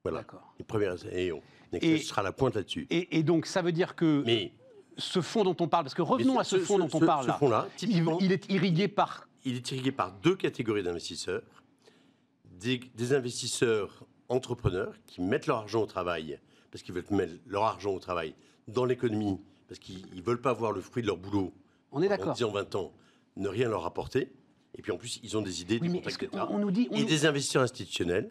[0.02, 0.24] Voilà.
[0.58, 2.86] Les premières et on et, sera la pointe là-dessus.
[2.90, 4.52] Et, donc ça veut dire que mais,
[4.96, 7.32] ce fonds dont on parle, parce que revenons à ce, fonds dont on parle, ce
[7.32, 9.28] fonds -là, il, est irrigué par...
[9.44, 11.42] Il est irrigué par deux catégories d'investisseurs.
[12.44, 16.38] Des, des, investisseurs entrepreneurs qui mettent leur argent au travail,
[16.70, 18.34] parce qu'ils veulent mettre leur argent au travail
[18.66, 21.52] dans l'économie, parce qu'ils ne veulent pas voir le fruit de leur boulot.
[21.92, 22.22] On est.
[22.22, 22.92] En 10 ans, 20 ans,
[23.36, 24.30] ne rien leur apporter.
[24.74, 27.26] Et puis en plus, ils ont des idées, des contacts, on, nous dit, et des
[27.26, 28.30] investisseurs institutionnels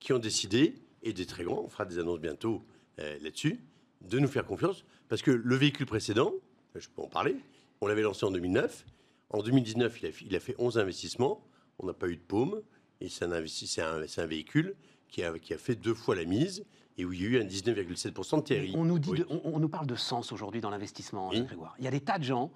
[0.00, 2.62] qui ont décidé, et des très grands, on fera des annonces bientôt
[2.98, 3.60] euh, là-dessus,
[4.00, 4.84] de nous faire confiance.
[5.08, 6.32] Parce que le véhicule précédent,
[6.74, 7.36] je peux en parler,
[7.80, 8.86] on l'avait lancé en 2009.
[9.30, 11.44] En 2019, il a, il a fait 11 investissements.
[11.78, 12.62] On n'a pas eu de paume.
[13.00, 14.74] Et c'est un, un, un, véhicule
[15.08, 16.64] qui a, qui a fait deux fois la mise
[16.98, 18.72] et où il y a eu un 19,7% de TRI.
[18.74, 21.74] On nous, dit on, nous parle de sens aujourd'hui dans l'investissement, Grégoire.
[21.78, 22.50] Il y a des tas de gens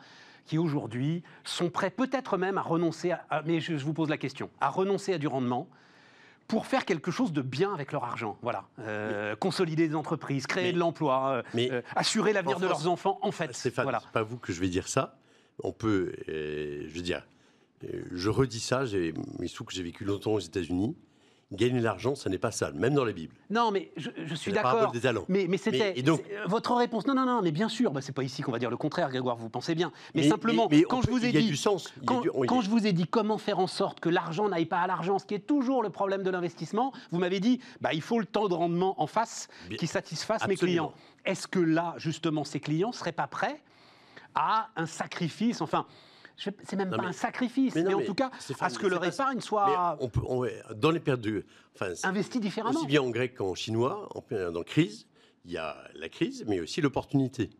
[0.46, 4.50] qui aujourd'hui sont prêts peut-être même à renoncer, à, mais je, vous pose la question,
[4.60, 5.68] à renoncer à du rendement
[6.48, 8.36] pour faire quelque chose de bien avec leur argent.
[8.42, 8.64] Voilà.
[8.80, 13.20] Euh, consolider des entreprises, créer de l'emploi, euh, euh, assurer l'avenir de leurs enfants.
[13.22, 14.02] En fait, c'est voilà.
[14.12, 15.16] pas vous que je vais dire ça.
[15.62, 17.24] On peut, je veux dire,
[18.10, 18.82] je redis ça.
[19.38, 20.96] Mais trouve que j'ai vécu longtemps aux États-Unis
[21.52, 23.34] gagner de l'argent, ce n'est pas ça, même dans la Bible.
[23.50, 24.92] Non, mais je, suis d'accord.
[25.28, 27.06] Mais, mais c'était donc votre réponse.
[27.06, 29.08] Non, non, non, mais bien sûr, bah, c'est pas ici qu'on va dire le contraire,
[29.08, 29.36] Grégoire.
[29.36, 29.92] Vous pensez bien.
[30.14, 31.92] Mais, simplement, quand je vous ai dit, du sens.
[32.06, 35.18] Quand, je vous ai dit comment faire en sorte que l'argent n'aille pas à l'argent,
[35.18, 38.26] ce qui est toujours le problème de l'investissement, vous m'avez dit, bah, il faut le
[38.26, 40.92] temps de rendement en face qui satisfasse mes clients.
[41.24, 43.60] Est-ce que là, justement, ces clients seraient pas prêts
[44.34, 45.86] à un sacrifice, enfin
[46.40, 49.96] c'est même pas un sacrifice, mais, en tout cas, à ce que leur épargne soit
[50.00, 50.22] on peut,
[50.74, 52.78] dans les de, enfin, investie différemment.
[52.78, 55.06] Aussi bien en grec qu'en chinois, en période de crise,
[55.44, 57.50] il y a la crise, mais aussi l'opportunité.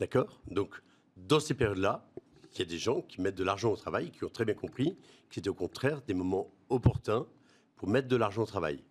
[0.00, 0.40] D'accord?
[0.48, 0.74] Donc,
[1.16, 2.06] dans ces périodes-là,
[2.52, 4.54] il y a des gens qui mettent de l'argent au travail, qui ont très bien
[4.54, 4.96] compris
[5.28, 7.26] que c'était au contraire des moments opportuns
[7.76, 8.82] pour mettre de l'argent au travail.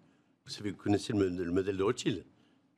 [0.46, 2.26] Vous savez, vous connaissez le, modèle de Rothschild.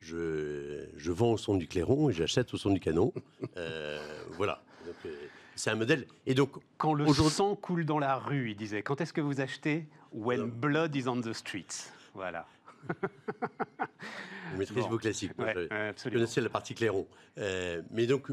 [0.00, 3.12] Je, je, vends au son du clairon et j'achète au son du canon.
[3.56, 3.98] Euh,
[4.36, 4.62] voilà.
[4.84, 5.23] Donc, euh,
[5.56, 6.06] c'est un modèle.
[6.26, 8.82] Et donc, quand le sang coule dans la rue, il disait.
[8.82, 11.90] Quand est-ce que vous achetez When blood is on the streets.
[12.14, 12.46] Voilà.
[12.88, 15.38] vous maîtrisez vos classiques.
[15.38, 15.54] Ouais,
[15.96, 17.06] je connaissais la partie clairon.
[17.38, 18.28] Euh, mais donc,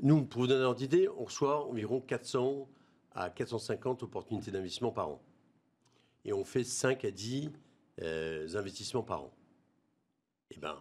[0.00, 2.68] nous, pour vous donner un ordre d'idée, on reçoit environ 400
[3.14, 5.22] à 450 opportunités d'investissement par an.
[6.24, 7.50] Et on fait 5 à 10
[8.02, 9.34] euh, investissements par an.
[10.50, 10.80] Eh bien,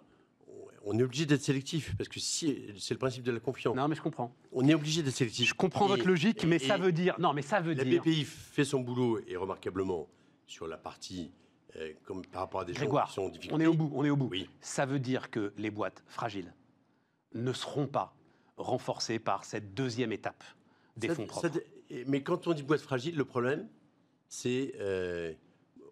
[0.90, 3.76] on est obligé d'être sélectif, parce que si, c'est le principe de la confiance.
[3.76, 4.34] Non, mais je comprends.
[4.54, 5.50] On est obligé d'être sélectif.
[5.50, 7.16] Je comprends Et- votre logique, mais ça veut dire.
[7.20, 8.02] Non, mais ça veut La dire.
[8.02, 10.08] BPI fait son boulot, et remarquablement,
[10.46, 11.32] sur la partie,
[11.76, 13.56] euh, comme par rapport à des Grégoire, gens qui sont en difficulté.
[13.56, 14.30] On est au bout, on est au bout.
[14.32, 14.50] Oui.
[14.62, 16.54] Ça veut dire que les boîtes fragiles
[17.34, 18.16] ne seront pas
[18.56, 20.44] renforcées par cette deuxième étape
[20.96, 21.60] des Ça- fonds propres.
[22.08, 23.68] mais quand on dit boîte fragile, le problème,
[24.30, 24.74] c'est.
[24.80, 25.34] euh,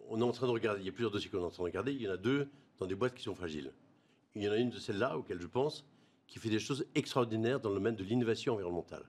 [0.08, 1.63] on est en train de regarder, il y a plusieurs dossiers qu'on est en train
[1.63, 2.47] de regarder, il y en a deux
[2.79, 3.71] dans des boîtes qui sont fragiles.
[4.36, 5.86] Il y en a une de celles-là, auxquelles je pense,
[6.28, 9.06] qui fait des choses extraordinaires dans le domaine de l'innovation environnementale.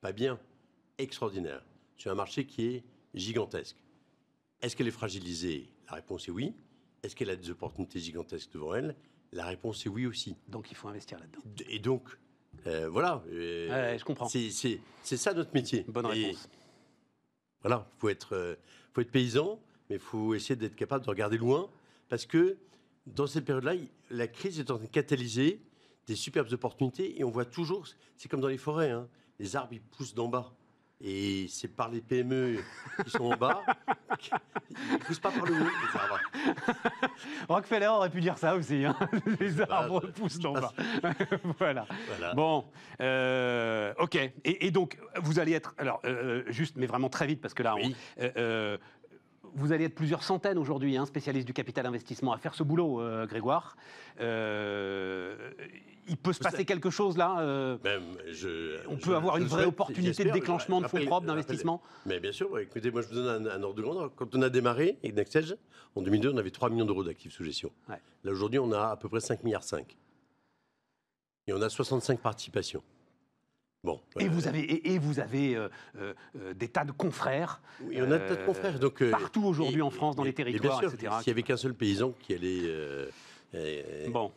[0.00, 0.38] Pas bien,
[0.98, 1.62] extraordinaire.
[1.96, 2.84] Sur un marché qui est
[3.14, 3.76] gigantesque.
[4.60, 5.70] Est-ce qu'elle est fragilisée?
[5.88, 6.52] La réponse est oui.
[7.02, 8.96] Est-ce qu'elle a des opportunités gigantesques devant elle?
[9.32, 10.36] La réponse est oui aussi.
[10.48, 11.40] Donc il faut investir là-dedans.
[11.68, 12.02] Et donc,
[12.66, 13.22] euh, voilà.
[13.30, 14.28] euh, Ouais, je comprends.
[14.28, 15.84] C'est c'est- c'est ça notre métier.
[15.88, 16.48] Bonne Et réponse.
[17.62, 18.54] Voilà, il faut être, euh,
[18.92, 19.58] faut être paysan,
[19.88, 21.70] mais il faut essayer d'être capable de regarder loin,
[22.08, 22.56] parce que
[23.06, 23.74] dans cette période-là,
[24.10, 25.60] la crise est en train de catalyser
[26.06, 29.72] des superbes opportunités, et on voit toujours, c'est comme dans les forêts, hein, les arbres
[29.72, 30.52] ils poussent d'en bas.
[30.98, 32.56] Et c'est par les PME
[33.04, 33.62] qui sont en bas,
[34.70, 36.20] ils ne poussent pas par le haut, les arbres.
[37.50, 38.82] Rockefeller aurait pu dire ça aussi.
[38.84, 38.96] hein.
[39.40, 40.72] Les arbres poussent d'en bas.
[41.58, 41.86] voilà.
[42.08, 42.34] Voilà.
[42.34, 42.64] Bon,
[43.02, 44.14] euh, ok.
[44.16, 47.62] Et, et donc, vous allez être, alors, euh, juste, mais vraiment très vite, parce que
[47.62, 47.96] là, on- Oui.
[48.20, 48.78] euh, euh,
[49.56, 53.00] vous allez être plusieurs centaines aujourd'hui, hein, spécialistes du capital investissement, à faire ce boulot,
[53.00, 53.76] euh, Grégoire.
[54.20, 55.36] Euh,
[56.08, 57.76] il peut se passer quelque chose là euh,
[58.30, 61.26] je- On je- peut avoir je une vraie souhaite, opportunité de déclenchement de fonds propres,
[61.26, 64.10] d'investissement Mais bien sûr, écoutez, moi je vous donne un, un ordre de grandeur.
[64.14, 65.56] Quand on a démarré avec Nextelge,
[65.96, 67.72] en 2002, on avait 3 millions d'euros d'actifs sous gestion.
[67.88, 68.00] Ouais.
[68.24, 69.96] Là aujourd'hui, on a à peu près 5 milliards 5.
[71.48, 72.82] Et on a 65 participations.
[73.86, 74.00] Bon.
[74.18, 77.96] Et vous avez, et, et vous avez euh, euh, euh, des tas de confrères oui,
[78.02, 78.78] on a des tas de confrères.
[78.80, 81.12] Donc, euh, partout aujourd'hui en France, dans et- les et bien territoires, sûr, etc.
[81.22, 83.08] S'il n'y avait qu'un seul paysan qui allait
[84.10, 84.32] Bon,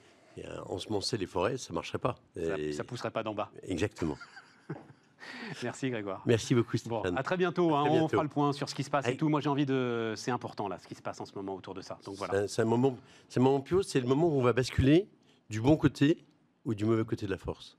[0.67, 2.15] ensemencer les forêts, ça ne marcherait pas.
[2.35, 3.49] ça, Et- ça pousserait pas d'en bas.
[3.63, 4.17] Exactement.
[5.63, 6.21] Merci Grégoire.
[6.25, 7.17] Merci beaucoup, Bon, Stéphane.
[7.17, 7.75] à très bientôt.
[7.75, 8.09] hein, À très On bientôt.
[8.09, 9.29] fera le point sur ce qui se passe et tout.
[9.29, 10.13] Moi, j'ai envie de.
[10.15, 11.97] C'est important là, ce qui se passe en ce moment autour de ça.
[12.05, 12.47] Donc voilà.
[12.47, 12.95] C'est un- moment,
[13.27, 15.07] c'est moment pio, c'est le moment où on va basculer
[15.49, 16.23] du bon côté
[16.65, 17.77] ou du mauvais côté de la force.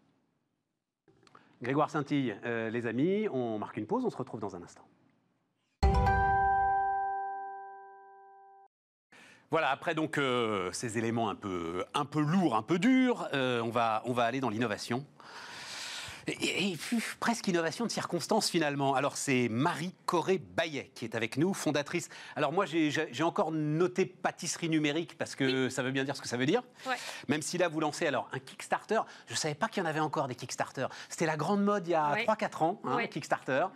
[1.63, 4.05] Grégoire Saintille, euh, les amis, on marque une pause.
[4.07, 4.87] On se retrouve dans un instant.
[9.51, 13.61] Voilà, après donc euh, ces éléments un peu, un peu lourds, un peu durs, euh,
[13.61, 15.05] on, va, on va aller dans l'innovation.
[16.27, 18.95] Et, et- pff, presque innovation de circonstance finalement.
[18.95, 22.09] Alors c'est Marie Corée Bayet qui est avec nous, fondatrice.
[22.37, 22.91] Alors moi j'ai-
[23.23, 26.63] encore noté pâtisserie numérique parce que ça veut bien dire ce que ça veut dire.
[26.87, 26.97] Ouais.
[27.29, 29.89] Même si là vous lancez alors un Kickstarter, je ne savais pas qu'il y en
[29.89, 30.87] avait encore des Kickstarter.
[31.09, 32.25] C'était la grande mode il y a Ouais.
[32.25, 33.09] 3-4 ans, hein, Ouais.
[33.09, 33.67] Kickstarter.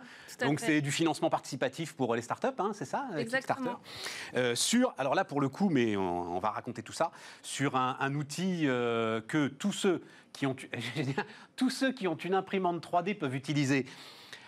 [0.41, 3.75] Donc c'est du financement participatif pour les startups, hein, c'est ça euh, Exactement.
[3.75, 7.11] Kickstarter Euh, Sur, alors là pour le coup, mais on, on va raconter tout ça,
[7.41, 10.01] sur un, un outil euh, que tous ceux
[11.55, 13.85] tous ceux qui ont une imprimante 3D peuvent utiliser.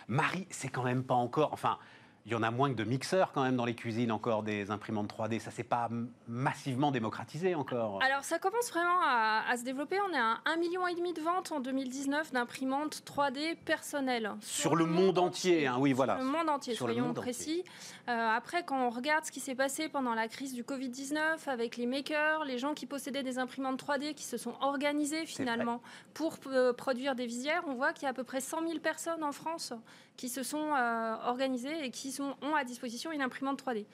[0.08, 1.78] Marie, c'est quand même pas encore, enfin.
[2.28, 4.70] Il y en a moins que de mixeurs quand même dans les cuisines encore des
[4.70, 5.40] imprimantes 3D.
[5.40, 5.88] Ça s'est pas
[6.26, 8.02] massivement démocratisé encore.
[8.02, 9.96] Alors ça commence vraiment à, à se développer.
[10.10, 14.30] On est à 1,5 million et demi de ventes en 2019 d'imprimantes 3D personnelles.
[14.42, 16.16] Sur le monde entier, hein, oui, voilà.
[16.16, 17.64] Sur le monde entier, Sur le soyons monde précis.
[18.10, 21.78] Euh, après, quand on regarde ce qui s'est passé pendant la crise du Covid-19 avec
[21.78, 25.80] les makers, les gens qui possédaient des imprimantes 3D qui se sont organisés finalement
[26.12, 28.80] pour euh, produire des visières, on voit qu'il y a à peu près 100 000
[28.80, 29.72] personnes en France
[30.18, 33.86] qui se sont euh, organisées et qui sont, ont à disposition une imprimante 3D.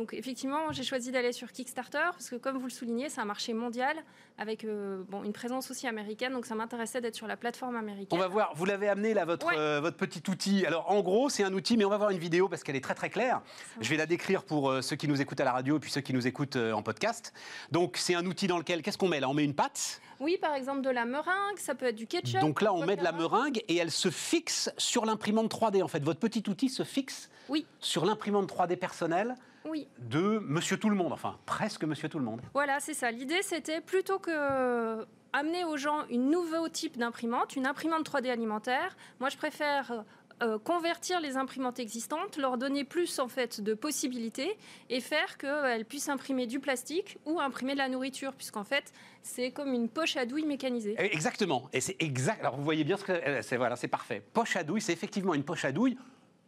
[0.00, 3.26] Donc effectivement, j'ai choisi d'aller sur Kickstarter parce que comme vous le soulignez, c'est un
[3.26, 3.94] marché mondial
[4.38, 6.32] avec euh, bon, une présence aussi américaine.
[6.32, 8.18] Donc ça m'intéressait d'être sur la plateforme américaine.
[8.18, 9.58] On va voir, vous l'avez amené là, votre, Ouais.
[9.58, 10.64] euh, votre petit outil.
[10.64, 12.80] Alors en gros, c'est un outil, mais on va voir une vidéo parce qu'elle est
[12.80, 13.42] très très claire.
[13.82, 15.90] Je vais la décrire pour euh, ceux qui nous écoutent à la radio et puis
[15.90, 17.34] ceux qui nous écoutent en podcast.
[17.70, 19.28] Donc c'est un outil dans lequel, qu'est-ce qu'on met là?
[19.28, 20.00] On met une pâte.
[20.18, 22.40] Oui, par exemple de la meringue, ça peut être du ketchup.
[22.40, 25.82] Donc là, on met de la meringue et elle se fixe sur l'imprimante 3D.
[25.82, 27.66] En fait, votre petit outil se fixe Oui.
[27.80, 31.12] sur l'imprimante 3D personnelle Oui, de Monsieur Tout le Monde.
[31.12, 32.40] Enfin, presque Monsieur Tout le Monde.
[32.54, 33.10] voilà, c'est ça.
[33.10, 38.96] L'idée, c'était plutôt que amener aux gens une nouveau type d'imprimante, une imprimante 3D alimentaire.
[39.20, 40.04] Moi, je préfère
[40.42, 44.56] euh, convertir les imprimantes existantes, leur donner plus en fait de possibilités
[44.88, 48.92] et faire qu'elles puissent imprimer du plastique ou imprimer de la nourriture, puisqu'en fait,
[49.22, 50.94] c'est comme une poche à douille mécanisée.
[50.98, 51.68] Exactement.
[51.72, 52.40] Et c'est exact.
[52.40, 53.56] Alors vous voyez bien ce que euh, c'est.
[53.56, 54.22] Voilà, c'est parfait.
[54.32, 55.98] Poche à douille, c'est effectivement une poche à douille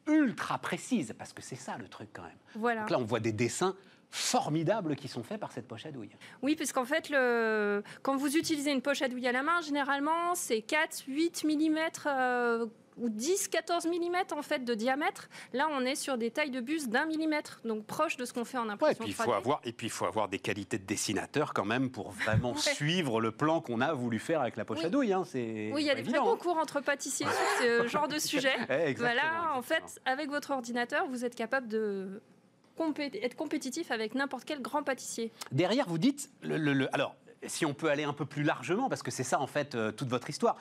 [0.07, 2.39] ultra précise parce que c'est ça le truc quand même.
[2.55, 2.81] Voilà.
[2.81, 3.77] Donc là, on voit des dessins
[4.11, 6.11] formidables qui sont faits par cette poche à douille.
[6.43, 7.83] Oui, puisqu'en fait, le...
[8.03, 13.09] quand vous utilisez une poche à douille à la main, généralement, c'est 4-8 mm ou
[13.09, 15.29] 10-14 mm en fait de diamètre.
[15.53, 18.45] Là, on est sur des tailles de bus d'un millimètre, donc proche de ce qu'on
[18.45, 19.25] fait en Ouais, et impression puis il 3D.
[19.25, 22.53] faut avoir et puis il faut avoir des qualités de dessinateur quand même pour vraiment
[22.53, 22.59] Ouais.
[22.61, 24.85] suivre le plan qu'on a voulu faire avec la poche Oui.
[24.87, 25.13] à douille.
[25.13, 25.25] Hein.
[25.27, 26.37] C'est Oui, il y a des vrais évident, hein.
[26.37, 28.55] concours entre pâtissiers sur ce genre de sujet.
[28.69, 32.21] Eh, Voilà, en fait, avec votre ordinateur, vous êtes capable de
[32.79, 35.33] compé- être compétitif avec n'importe quel grand pâtissier.
[35.51, 37.15] Derrière, vous dites, le, le- le- alors,
[37.47, 39.91] si on peut aller un peu plus largement, parce que c'est ça, en fait, euh,
[39.93, 40.57] toute votre histoire.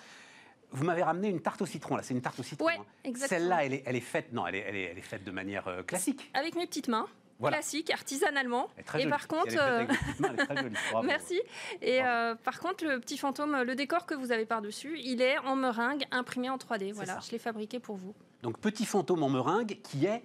[0.72, 2.66] Vous m'avez ramené une tarte au citron, là, c'est une tarte au citron.
[2.66, 2.86] Ouais, hein.
[3.04, 3.40] exactement.
[3.40, 5.32] Celle-là, elle est, elle est faite, non, elle est, elle est, elle est faite de
[5.32, 6.30] manière euh, classique.
[6.34, 7.08] Avec mes petites mains,
[7.40, 7.58] Voilà.
[7.58, 8.70] classique, artisanalement.
[8.76, 9.12] Elle est très Et jolie.
[9.12, 9.86] par contre, euh,
[10.20, 10.34] mains.
[10.92, 11.06] Bravo.
[11.08, 11.42] Merci.
[11.82, 15.38] Et euh, par contre, le petit fantôme, le décor que vous avez par-dessus, il est
[15.40, 16.94] en meringue imprimé en 3D.
[16.94, 17.20] Voilà, ça.
[17.26, 18.14] je l'ai fabriqué pour vous.
[18.44, 20.24] Donc, petit fantôme en meringue qui est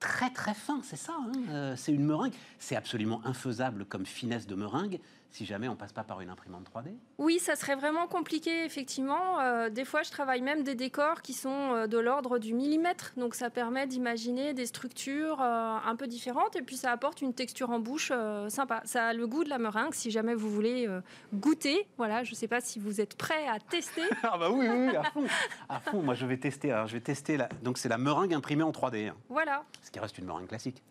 [0.00, 1.14] très très fin, c'est ça.
[1.18, 2.32] hein, euh, c'est une meringue.
[2.58, 6.68] C'est absolument infaisable comme finesse de meringue si jamais on passe pas par une imprimante
[6.74, 6.94] 3D.
[7.18, 9.40] Oui, ça serait vraiment compliqué, effectivement.
[9.40, 13.12] Euh, des fois, je travaille même des décors qui sont euh, de l'ordre du millimètre.
[13.16, 16.56] Donc, ça permet d'imaginer des structures euh, un peu différentes.
[16.56, 18.80] Et puis, ça apporte une texture en bouche euh, sympa.
[18.84, 20.88] Ça a le goût de la meringue, si jamais vous voulez
[21.34, 21.86] goûter.
[21.96, 24.02] Voilà, je ne sais pas si vous êtes prêt à tester.
[24.30, 25.24] Ah bah oui, oui, oui, à fond.
[25.68, 26.70] À fond, moi je vais tester.
[26.70, 27.48] Alors, je vais tester la...
[27.62, 29.64] Donc c'est la meringue imprimée en 3D, hein, voilà.
[29.82, 30.82] ce qui reste une meringue classique.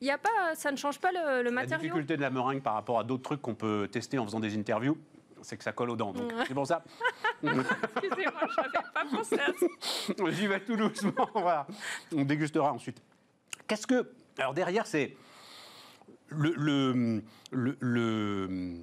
[0.00, 1.82] Il y a pas, ça ne change pas le, le La matériau.
[1.82, 4.56] difficulté de la meringue par rapport à d'autres trucs qu'on peut tester en faisant des
[4.56, 4.96] interviews,
[5.42, 6.12] c'est que ça colle aux dents.
[6.12, 6.84] Donc c'est pour ça.
[7.42, 10.30] Excusez-moi, je n'avais pas pensé à ça.
[10.30, 11.12] J'y vais tout doucement.
[11.34, 11.66] Voilà.
[12.14, 13.00] On dégustera ensuite.
[13.66, 14.10] Qu'est-ce que.
[14.38, 15.16] Alors derrière, c'est.
[16.28, 16.52] Le.
[16.56, 18.76] le- le- le-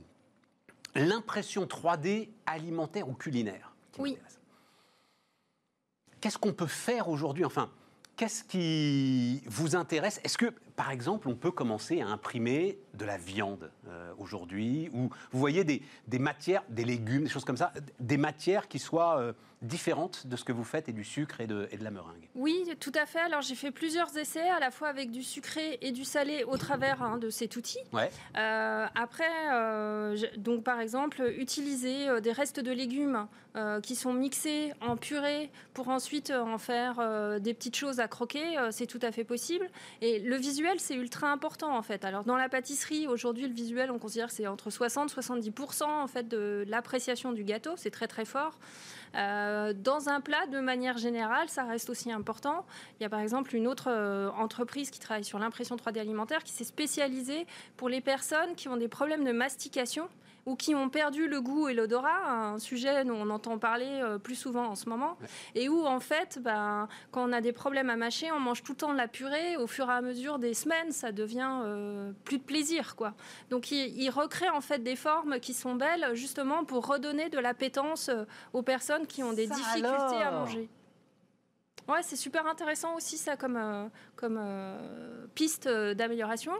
[0.97, 3.73] L'impression 3D alimentaire ou culinaire.
[3.99, 4.17] Oui.
[6.21, 7.43] Qu'est-ce qu'on peut faire aujourd'hui?
[7.43, 7.69] Enfin,
[8.15, 10.21] qu'est-ce qui vous intéresse?
[10.23, 15.09] Est-ce que, par exemple, on peut commencer à imprimer de la viande euh, aujourd'hui Ou
[15.31, 19.19] vous voyez des, des matières, des légumes, des choses comme ça, des matières qui soient
[19.19, 21.91] euh, différentes de ce que vous faites et du sucre et de, et de la
[21.91, 23.19] meringue Oui, tout à fait.
[23.19, 26.57] Alors j'ai fait plusieurs essais, à la fois avec du sucré et du salé au
[26.57, 27.79] travers hein, de cet outil.
[27.93, 28.09] Ouais.
[28.37, 29.23] Euh, après,
[30.37, 33.27] donc par exemple, utiliser des restes de légumes
[33.83, 38.85] qui sont mixés en purée pour ensuite en faire des petites choses à croquer, c'est
[38.85, 39.69] tout à fait possible.
[40.01, 42.05] Et le visuel, c'est ultra important en fait.
[42.05, 46.07] Alors dans la pâtisserie, aujourd'hui, le visuel, on considère que c'est entre 60 70% en
[46.07, 47.73] fait de l'appréciation du gâteau.
[47.77, 48.57] C'est très très fort.
[49.15, 52.65] Euh, dans un plat, de manière générale, ça reste aussi important.
[52.99, 56.43] Il y a par exemple une autre euh, entreprise qui travaille sur l'impression 3D alimentaire
[56.43, 57.45] qui s'est spécialisée
[57.77, 60.09] pour les personnes qui ont des problèmes de mastication
[60.45, 64.19] ou qui ont perdu le goût et l'odorat, un sujet dont on entend parler euh,
[64.19, 65.17] plus souvent en ce moment,
[65.55, 68.73] et où en fait, ben, quand on a des problèmes à mâcher, on mange tout
[68.73, 72.11] le temps de la purée, au fur et à mesure des semaines, ça devient euh,
[72.25, 72.95] plus de plaisir.
[72.95, 73.13] quoi.
[73.49, 77.39] Donc il, il recrée en fait des formes qui sont belles, justement pour redonner de
[77.39, 78.11] l'appétence
[78.53, 80.69] aux personnes qui ont des Ça difficultés à manger.
[81.87, 86.51] Ouais, c'est super intéressant aussi ça comme, euh, comme euh, piste euh, d'amélioration.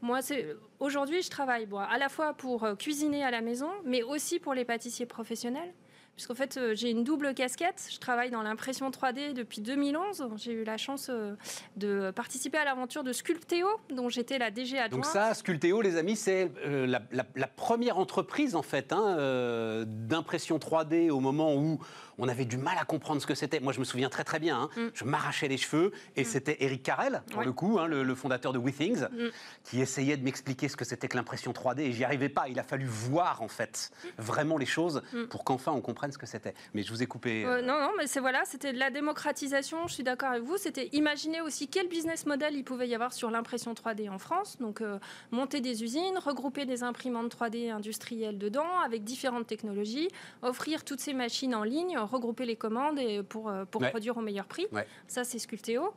[0.00, 4.02] Moi, c'est aujourd'hui, je travaille bon, à la fois pour cuisiner à la maison, mais
[4.02, 5.72] aussi pour les pâtissiers professionnels.
[6.14, 7.88] Puisqu'en fait, euh, j'ai une double casquette.
[7.90, 10.28] Je travaille dans l'impression 3D depuis 2011.
[10.36, 11.34] J'ai eu la chance euh,
[11.76, 15.04] de participer à l'aventure de Sculpteo, dont j'étais la DG adjointe.
[15.04, 21.10] Donc ça, Sculteo, les amis, c'est euh, la, première entreprise en fait hein, d'impression 3D
[21.10, 21.78] au moment où
[22.18, 23.60] on avait du mal à comprendre ce que c'était.
[23.60, 24.62] Moi, je me souviens très très bien.
[24.62, 24.88] hein, Mm.
[24.94, 27.44] Je m'arrachais les cheveux et c'était Eric Carrel, pour Ouais.
[27.44, 29.28] le coup, hein, le, le fondateur de WeThings, Mm.
[29.64, 32.48] qui essayait de m'expliquer ce que c'était que l'impression 3D et j'y arrivais pas.
[32.48, 35.24] Il a fallu voir en fait vraiment les choses Mm.
[35.24, 36.54] pour qu'enfin on comprenne ce que c'était.
[36.74, 37.44] Mais je vous ai coupé.
[37.44, 39.86] Euh, euh, non, non, mais c'est voilà, c'était de la démocratisation.
[39.86, 40.56] Je suis d'accord avec vous.
[40.56, 44.56] C'était imaginer aussi quel business model il pouvait y avoir sur l'impression 3D en France.
[44.60, 44.98] Donc euh,
[45.30, 50.08] monter des usines, regrouper des imprimantes 3D industrielles dedans avec différentes technologies,
[50.42, 53.90] offrir toutes ces machines en ligne, regrouper les commandes et pour euh, pour Ouais.
[53.90, 54.66] produire au meilleur prix.
[54.72, 54.86] Ouais.
[55.08, 55.92] Ça, c'est Sculteo.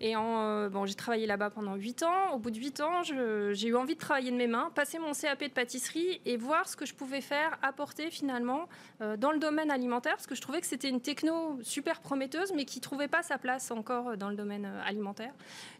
[0.00, 2.32] Et en, euh, bon, j'ai travaillé là-bas pendant 8 ans.
[2.34, 4.98] Au bout de 8 ans, je- j'ai eu envie de travailler de mes mains, passer
[4.98, 8.68] mon CAP de pâtisserie et voir ce que je pouvais faire, apporter finalement
[9.00, 12.52] euh, dans le domaine alimentaire, parce que je trouvais que c'était une techno super prometteuse,
[12.54, 15.32] mais qui trouvait pas sa place encore dans le domaine alimentaire.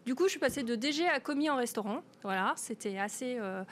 [0.05, 2.01] Du coup, je suis passée de DG à commis en restaurant.
[2.23, 3.63] Voilà, c'était assez euh,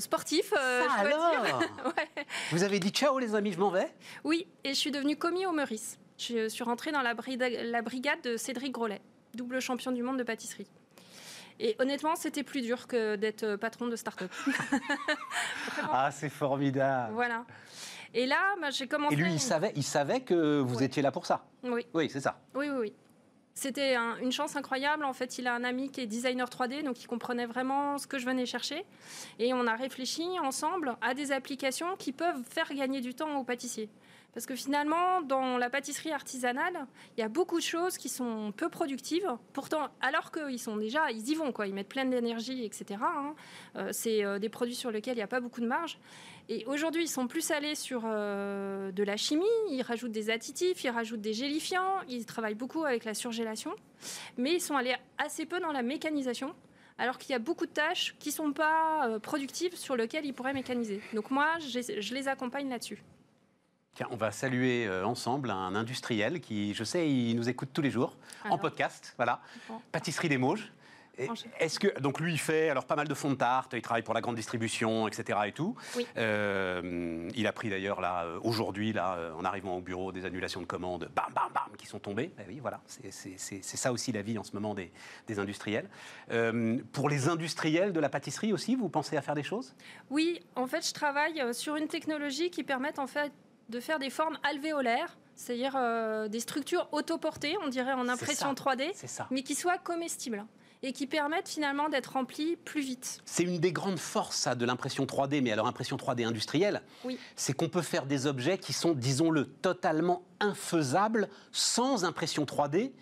[0.00, 0.52] sportif.
[0.58, 1.44] euh, Ça je dois dire.
[1.44, 1.62] alors
[1.96, 2.24] Ouais.
[2.50, 3.88] Vous avez dit ciao les amis, je m'en vais?
[4.24, 5.98] Oui, et je suis devenue commis au Meurice.
[6.18, 9.00] Je suis rentrée dans la, brigade de Cédric Grolet,
[9.34, 10.68] double champion du monde de pâtisserie.
[11.58, 14.30] Et honnêtement, c'était plus dur que d'être euh, patron de start-up.
[15.90, 17.14] Ah, c'est formidable.
[17.14, 17.44] voilà.
[18.14, 19.14] Et là, bah, j'ai commencé.
[19.14, 20.84] Et lui, il savait, il savait que vous Ouais.
[20.84, 21.44] étiez là pour ça.
[21.62, 21.86] Oui.
[21.94, 22.38] Oui, c'est ça.
[22.54, 22.92] Oui, oui, oui.
[23.54, 25.04] C'était un- une chance incroyable.
[25.04, 28.06] En fait, il a un ami qui est designer 3D, donc il comprenait vraiment ce
[28.06, 28.84] que je venais chercher.
[29.38, 33.44] Et on a réfléchi ensemble à des applications qui peuvent faire gagner du temps aux
[33.44, 33.88] pâtissiers.
[34.36, 38.52] Parce que finalement, dans la pâtisserie artisanale, il y a beaucoup de choses qui sont
[38.54, 39.26] peu productives.
[39.54, 41.66] Pourtant, alors qu'ils sont déjà, ils y vont, quoi.
[41.66, 43.00] Ils mettent plein d'énergie, etc.
[43.02, 43.34] hein.
[43.76, 45.98] Euh, c'est euh, des produits sur lesquels il n'y a pas beaucoup de marge.
[46.50, 49.46] Et aujourd'hui, ils sont plus allés sur euh, de la chimie.
[49.70, 52.02] Ils rajoutent des additifs, ils rajoutent des gélifiants.
[52.06, 53.74] Ils travaillent beaucoup avec la surgélation.
[54.36, 56.54] Mais ils sont allés assez peu dans la mécanisation
[56.98, 60.34] alors qu'il y a beaucoup de tâches qui ne sont pas productives sur lesquelles ils
[60.34, 61.00] pourraient mécaniser.
[61.14, 63.02] Donc moi, je les accompagne là-dessus.
[63.96, 67.80] Tiens, on va saluer euh, ensemble un industriel qui, je sais, il nous écoute tous
[67.82, 68.14] les jours
[68.48, 69.14] en podcast.
[69.16, 69.80] Voilà, Bon.
[69.90, 70.70] Pâtisserie des Mauges.
[71.58, 74.02] Est-ce que donc lui il fait alors pas mal de fonds de tarte, il travaille
[74.02, 75.38] pour la grande distribution, etc.
[75.46, 75.74] et tout.
[75.96, 76.06] Oui.
[76.18, 80.60] Euh, il a pris d'ailleurs là euh, aujourd'hui là en arrivant au bureau des annulations
[80.60, 82.32] de commandes, bam bam bam qui sont tombées.
[82.36, 83.32] Ben oui voilà, c'est-
[83.62, 84.92] ça aussi la vie en ce moment des,
[85.26, 85.88] des industriels.
[86.32, 89.74] Euh, pour les industriels de la pâtisserie aussi, vous pensez à faire des choses?
[90.10, 93.32] Oui, en fait, je travaille sur une technologie qui permet en fait
[93.68, 98.64] de faire des formes alvéolaires, c'est-à-dire euh, des structures autoportées, on dirait en impression ça.
[98.74, 99.26] 3D, C'est ça.
[99.30, 100.44] mais qui soient comestibles
[100.82, 103.20] et qui permettent finalement d'être remplies plus vite.
[103.24, 107.18] C'est une des grandes forces ça, de l'impression 3D, mais alors impression 3D industrielle, Oui.
[107.34, 112.92] c'est qu'on peut faire des objets qui sont, disons-le, totalement infaisables sans impression 3D,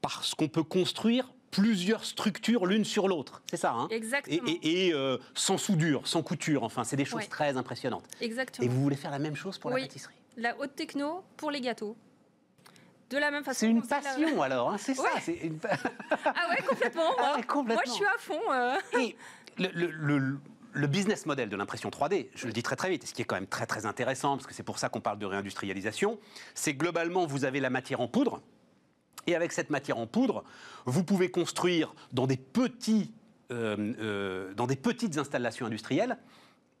[0.00, 3.42] parce qu'on peut construire plusieurs structures l'une sur l'autre.
[3.50, 4.42] C'est ça, hein Et, Exactement.
[4.46, 7.26] et- et, euh, sans soudure, sans couture, enfin, c'est des choses Ouais.
[7.26, 8.04] très impressionnantes.
[8.20, 8.64] Exactement.
[8.66, 9.80] Et vous voulez faire la même chose pour Oui.
[9.82, 11.96] la pâtisserie La haute techno pour les gâteaux.
[13.10, 13.58] De la même façon.
[13.60, 15.02] C'est une fait la- passion alors, hein, c'est ça.
[15.02, 15.38] Ouais.
[15.42, 15.58] une-
[16.24, 17.10] Ah ouais, complètement.
[17.18, 17.74] Ah ouais, complètement.
[17.74, 18.40] Moi, je suis à fond.
[18.52, 18.76] euh.
[19.00, 19.16] Et
[19.58, 20.38] le, le- le-
[20.72, 23.22] le business model de l'impression 3D, je le dis très très vite, et ce qui
[23.22, 26.20] est quand même très très intéressant, parce que c'est pour ça qu'on parle de réindustrialisation,
[26.54, 28.40] c'est globalement vous avez la matière en poudre,
[29.26, 30.44] et avec cette matière en poudre,
[30.86, 33.12] vous pouvez construire dans des, petits,
[33.52, 36.18] euh, euh, dans des petites installations industrielles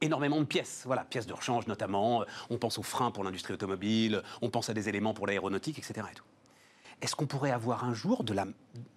[0.02, 4.22] énormément de pièces, voilà, pièces de rechange notamment, on pense aux freins pour l'industrie automobile,
[4.40, 6.06] on pense à des éléments pour l'aéronautique, etc.
[6.10, 6.24] et tout.
[7.02, 8.42] Est-ce qu'on pourrait avoir un jour de la,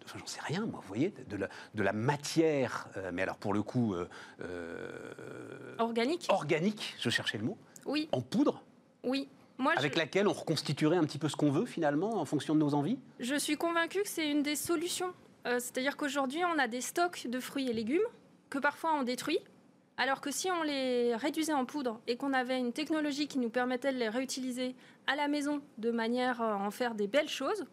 [0.04, 3.38] enfin, j'en sais rien, moi, vous voyez, de la, de la matière, euh, mais alors
[3.38, 4.10] pour le coup euh,
[4.42, 6.26] euh, Organique?
[6.30, 8.62] organique, je cherchais le mot, Oui, en poudre,
[9.04, 9.30] oui.
[9.58, 12.56] Moi, avec je, laquelle on reconstituerait un petit peu ce qu'on veut finalement en fonction
[12.56, 12.98] de nos envies?
[13.20, 15.14] Je suis convaincue que c'est une des solutions.
[15.46, 18.02] Euh, C'est-à-dire qu'aujourd'hui, on a des stocks de fruits et légumes
[18.50, 19.40] que parfois on détruit.
[19.98, 23.50] Alors que si on les réduisait en poudre et qu'on avait une technologie qui nous
[23.50, 24.76] permettait de les réutiliser
[25.06, 27.66] à la maison de manière à en faire des belles choses,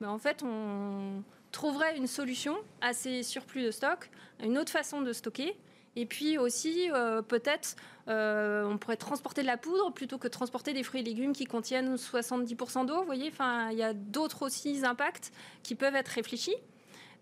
[0.00, 4.10] mais en fait, on trouverait une solution à ces surplus de stock,
[4.42, 5.56] une autre façon de stocker.
[5.96, 7.76] Et puis aussi, euh, peut-être,
[8.08, 11.44] euh, on pourrait transporter de la poudre plutôt que transporter des fruits et légumes qui
[11.44, 12.98] contiennent 70% d'eau.
[12.98, 15.32] Vous voyez, enfin, il y a d'autres aussi impacts
[15.62, 16.56] qui peuvent être réfléchis.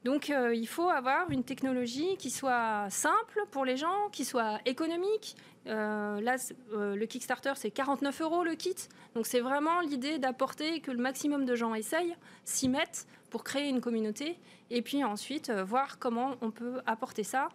[0.05, 4.59] Donc, euh, il faut avoir une technologie qui soit simple pour les gens, qui soit
[4.65, 5.37] économique.
[5.65, 6.39] Là,
[6.73, 8.75] le Kickstarter, c'est 49 euros le kit.
[9.15, 13.69] Donc, c'est vraiment l'idée d'apporter que le maximum de gens essayent, s'y mettent pour créer
[13.69, 14.41] une communauté.
[14.71, 17.49] Et puis ensuite, voir comment on peut apporter ça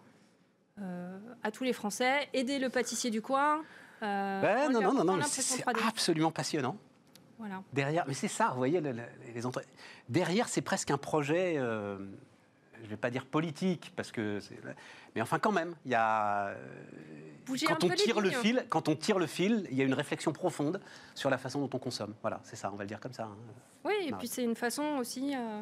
[1.43, 3.63] à tous les Français, aider le pâtissier du coin.
[4.03, 5.87] euh, Ben, en non, non, non, non, c'est 3D.
[5.87, 6.77] absolument passionnant.
[7.39, 7.61] Voilà.
[7.73, 9.03] Derrière, mais c'est ça, vous voyez, le- le-
[9.35, 9.61] les entre...
[10.09, 11.97] derrière, c'est presque un projet, euh,
[12.79, 14.39] je ne vais pas dire politique, parce que,
[15.15, 16.55] mais enfin quand même, il y a, euh,
[17.67, 20.31] quand on tire le fil, quand on tire le fil, il y a une réflexion
[20.33, 20.81] profonde
[21.15, 22.13] sur la façon dont on consomme.
[22.21, 23.23] Voilà, c'est ça, on va le dire comme ça.
[23.23, 23.35] hein.
[23.85, 25.33] Oui, et puis c'est une façon aussi.
[25.35, 25.61] euh,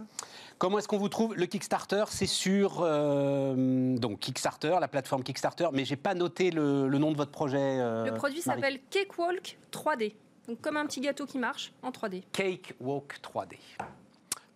[0.57, 5.67] Comment est-ce qu'on vous trouve Le Kickstarter, c'est sur euh, donc Kickstarter, la plateforme Kickstarter,
[5.73, 7.57] mais j'ai pas noté le, le nom de votre projet.
[7.79, 10.15] euh, le produit s'appelle Cakewalk 3D.
[10.47, 12.23] Donc comme un petit gâteau qui marche en 3D.
[12.31, 13.57] Cake Walk 3D.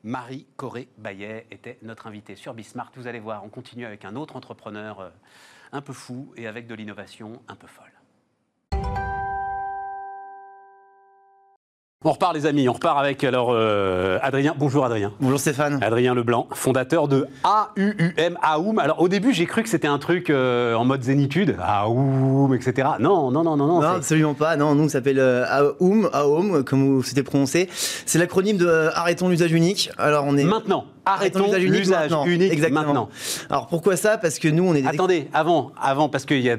[0.04, 2.92] Marie Corée Bayet était notre invitée sur Bismart.
[2.96, 5.10] Vous allez voir, on continue avec un autre entrepreneur euh,
[5.72, 7.89] un peu fou et avec de l'innovation un peu folle.
[12.06, 14.56] On repart les amis, on repart avec alors euh, Adrien.
[14.58, 15.12] Bonjour Adrien.
[15.20, 15.80] Bonjour Stéphane.
[15.84, 18.80] Adrien Leblanc, fondateur de AUUM, AUM.
[18.80, 22.88] Alors au début j'ai cru que c'était un truc euh, en mode zénitude, AUM, etc.
[23.02, 23.82] Non, non, non, non, non.
[23.82, 24.56] Non, absolument pas.
[24.56, 27.68] Non, nous, ça s'appelle euh, AOM, AOM, comme vous c'était prononcé.
[28.06, 29.92] C'est l'acronyme de euh, Arrêtons l'usage unique.
[29.98, 30.46] Alors, on est.
[30.46, 32.26] Maintenant, arrêtons l'usage unique maintenant.
[32.26, 32.82] unique Exactement.
[32.86, 33.10] maintenant.
[33.50, 34.18] Alors, pourquoi ça?
[34.18, 34.88] Parce que nous, on est des.
[34.88, 36.56] Attendez, avant, avant, parce qu'il y a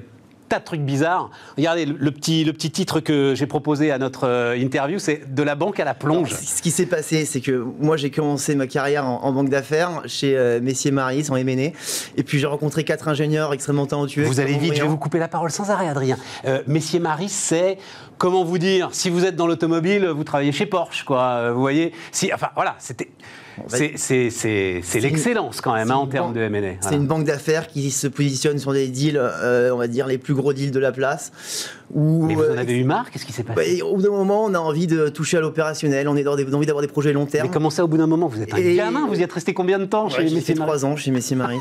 [0.50, 1.30] tas de trucs bizarres.
[1.56, 5.32] Regardez, le, le petit, le petit titre que j'ai proposé à notre euh, interview, c'est
[5.34, 6.34] De la banque à la plonge.
[6.34, 10.02] Ce qui s'est passé, c'est que moi, j'ai commencé ma carrière en, en banque d'affaires
[10.06, 11.70] chez euh, Messier Maris en M&A.
[12.16, 14.24] Et puis, j'ai rencontré quatre ingénieurs extrêmement talentueux.
[14.24, 16.18] Vous allez vite, je vais vous couper la parole sans arrêt, Adrien.
[16.44, 17.78] Euh, Messier Marie, c'est
[18.18, 21.52] comment vous dire Si vous êtes dans l'automobile, vous travaillez chez Porsche, quoi.
[21.52, 23.08] Vous voyez si, Enfin, voilà, c'était.
[23.68, 26.74] C'est l'excellence quand même hein, en termes de M&A.
[26.80, 30.18] C'est une banque d'affaires qui se positionne sur des deals, euh, on va dire les
[30.18, 31.32] plus gros deals de la place.
[31.92, 33.10] Où, Mais vous en euh, avez eu marre?
[33.10, 33.78] Qu'est-ce qui s'est passé?
[33.80, 36.66] bah, au bout d'un moment, on a envie de toucher à l'opérationnel, on a envie
[36.66, 37.48] d'avoir des projets long terme.
[37.48, 39.32] Mais comment ça, au bout d'un moment Vous êtes un Et- gamin, vous y êtes
[39.32, 41.58] resté combien de temps Ouais, chez Messier Maris trois ans chez Messi Maris.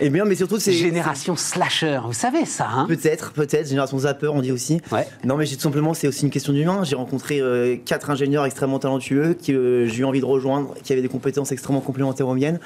[0.00, 2.86] Et bien, mais surtout, c'est Génération slasher, vous savez ça, hein?
[2.88, 4.80] Peut-être, peut-être, génération zapper, on dit aussi.
[4.90, 5.06] Ouais.
[5.24, 6.82] Non, mais tout simplement, c'est aussi une question d'humain.
[6.84, 10.92] J'ai rencontré euh, quatre ingénieurs extrêmement talentueux que euh, j'ai eu envie de rejoindre, qui
[10.92, 12.58] avaient des compétences extrêmement complémentaires aux miennes.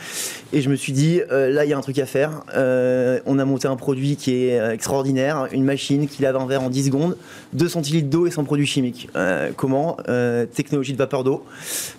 [0.52, 2.42] Et je me suis dit, euh, là, il y a un truc à faire.
[3.26, 6.70] On a monté un produit qui est extraordinaire, une machine qui lave un verre en
[6.70, 7.16] 10 secondes,
[7.56, 9.08] 2 centilitres d'eau et sans produit chimique.
[9.16, 11.44] Euh, comment Euh, Technologie de vapeur d'eau.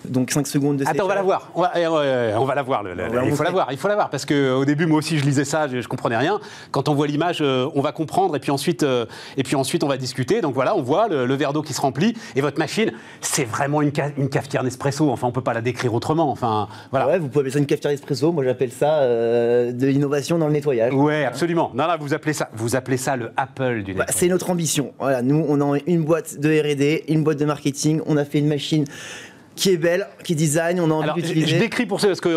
[0.08, 1.24] Donc 5 secondes de Attends, on va la séchage.
[1.26, 1.50] voir.
[1.54, 1.86] On va, eh,
[2.36, 2.82] on va la voir.
[2.82, 3.68] le- le- On va il faut la voir.
[3.72, 5.88] Il faut la voir parce que au début, moi aussi, je lisais ça, je, je
[5.88, 6.40] comprenais rien.
[6.70, 8.84] Quand on voit l'image, euh, on va comprendre et puis ensuite,
[9.36, 10.40] et puis ensuite, on va discuter.
[10.40, 13.44] Donc voilà, on voit le, le verre d'eau qui se remplit et votre machine, c'est
[13.44, 15.10] vraiment une, ca- une cafetière Nespresso.
[15.10, 16.30] Enfin, on peut pas la décrire autrement.
[16.30, 17.06] Enfin, voilà.
[17.08, 18.32] Ouais, vous pouvez appeler ça une cafetière espresso.
[18.32, 20.92] Moi, j'appelle ça de l'innovation dans le nettoyage.
[20.94, 21.70] Ouais, absolument.
[21.74, 24.14] Non, non, vous appelez ça, vous appelez ça le Apple du Bah, net.
[24.16, 24.92] c'est notre ambition.
[24.98, 28.00] Voilà, nous, on a une boîte de R&D, une boîte de marketing.
[28.06, 28.84] On a fait une machine
[29.58, 30.78] qui est belle, qui design.
[30.78, 31.58] On a envie Alors, je, je d'utiliser.
[31.58, 32.36] décris pour ça parce qu'il y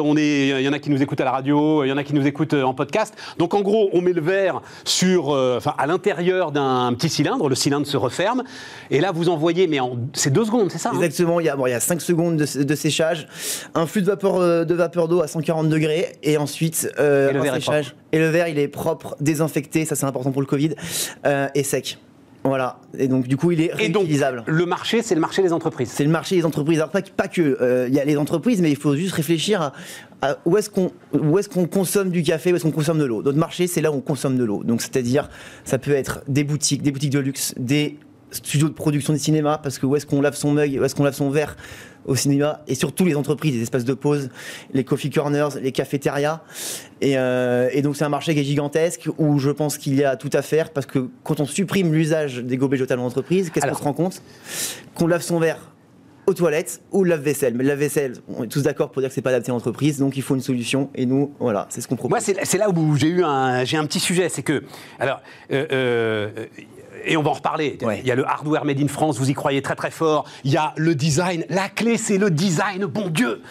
[0.68, 2.56] en a qui nous écoutent à la radio, il y en a qui nous écoutent
[2.56, 3.14] euh, en podcast.
[3.38, 7.48] Donc en gros, on met le verre sur, euh, enfin, à l'intérieur d'un petit cylindre,
[7.48, 8.44] le cylindre se referme,
[8.90, 10.96] et là vous envoyez, mais en, c'est deux secondes, c'est ça hein?
[10.96, 13.28] Exactement, il y, a, bon, il y a 5 secondes de, de séchage,
[13.76, 17.34] un flux de vapeur euh, de vapeur d'eau à 140 degrés et ensuite euh, Et
[17.34, 17.96] le un verre est séchage.
[18.14, 20.72] Et le verre, il est propre, désinfecté, ça c'est important pour le Covid,
[21.28, 22.00] euh, et sec.
[22.44, 24.44] Voilà, et donc du coup, il est Et donc, réutilisable.
[24.48, 25.90] le marché, c'est le marché des entreprises.
[25.92, 26.80] C'est le marché des entreprises.
[26.80, 29.62] Alors pas, pas que, euh, il y a les entreprises, mais il faut juste réfléchir
[29.62, 29.74] à,
[30.24, 33.06] à où est-ce qu'on où est-ce qu'on consomme du café, où est-ce qu'on consomme de
[33.06, 33.22] l'eau.
[33.22, 34.64] Notre marché, c'est là où on consomme de l'eau.
[34.64, 35.30] Donc c'est-à-dire,
[35.66, 37.98] ça peut être des boutiques, des boutiques de luxe, des
[38.32, 40.96] studios de production de cinéma, parce que où est-ce qu'on lave son mug, où est-ce
[40.96, 41.56] qu'on lave son verre
[42.06, 44.30] au cinéma, et surtout les entreprises, les espaces de pause,
[44.74, 46.42] les coffee corners, les cafétérias.
[47.00, 50.04] Et, euh, et donc c'est un marché qui est gigantesque où je pense qu'il y
[50.04, 53.52] a tout à faire parce que quand on supprime l'usage des gobelets jetables en entreprise,
[53.52, 54.24] qu'est-ce qu'on se rend compte?
[54.96, 55.60] Qu'on lave son verre
[56.28, 57.54] aux toilettes ou le lave-vaisselle.
[57.56, 60.00] Mais le lave-vaisselle, on est tous d'accord pour dire que c'est pas adapté à l'entreprise,
[60.00, 60.90] donc il faut une solution.
[60.96, 62.12] Et nous, voilà, c'est ce qu'on propose.
[62.12, 64.64] Moi, c'est c'est là où j'ai eu un, j'ai un petit sujet, c'est que,
[65.00, 65.22] alors,
[65.52, 66.46] euh, euh,
[67.06, 67.78] et on va en reparler.
[67.82, 68.00] Ouais.
[68.02, 70.26] Il y a le hardware made in France, vous y croyez très très fort.
[70.44, 71.46] Il y a le design.
[71.50, 73.42] La clé, c'est le design, bon Dieu.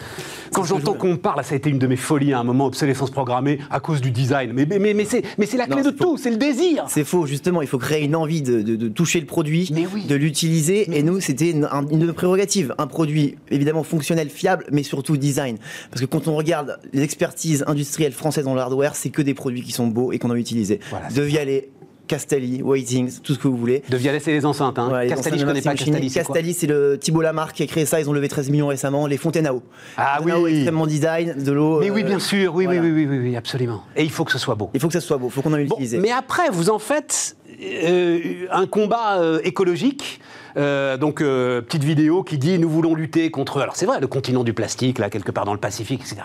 [0.53, 2.65] Quand j'entends qu'on me parle, ça a été une de mes folies à un moment,
[2.65, 4.51] obsolescence programmée, à cause du design.
[4.53, 6.83] Mais, mais, mais, mais c'est mais c'est la Non, clé de tout, c'est le désir.
[6.89, 9.87] C'est faux, justement, il faut créer une envie de, de- de toucher le produit, Mais
[9.93, 10.05] oui.
[10.05, 10.89] de l'utiliser.
[10.97, 12.75] Et nous, c'était une, un- une de nos prérogatives.
[12.77, 15.57] Un produit évidemment fonctionnel, fiable, mais surtout design.
[15.89, 19.33] Parce que quand on regarde les expertises industrielles françaises dans le hardware, c'est que des
[19.33, 20.81] produits qui sont beaux et qu'on a utilisés.
[20.89, 21.69] Voilà, Vialet,
[22.11, 23.83] Castelli, Waitings, tout ce que vous voulez.
[23.87, 24.77] De Vialet, c'est les enceintes.
[24.77, 24.91] Hein.
[24.91, 26.11] Ouais, Castelli, je anciens connais pas Castelli.
[26.11, 28.01] Castelli, c'est le Thibault Lamarck qui a créé ça.
[28.01, 29.07] Ils ont levé 13 millions récemment.
[29.07, 29.63] Les Fontainao.
[29.95, 30.55] Ah Fontainao, oui.
[30.55, 31.79] extrêmement design, de l'eau.
[31.79, 32.81] Mais oui, euh, bien sûr, oui, voilà.
[32.81, 33.83] oui, oui, oui, oui, oui, absolument.
[33.95, 34.69] Et il faut que ce soit beau.
[34.73, 35.95] Il faut que ça soit beau, il faut qu'on en Bon, utilise.
[35.95, 40.19] mais après, vous en faites euh, un combat euh, écologique.
[40.57, 43.61] Euh, donc, petite vidéo qui dit nous voulons lutter contre.
[43.61, 46.23] Alors, c'est vrai, le continent du plastique, là, quelque part dans le Pacifique, etc.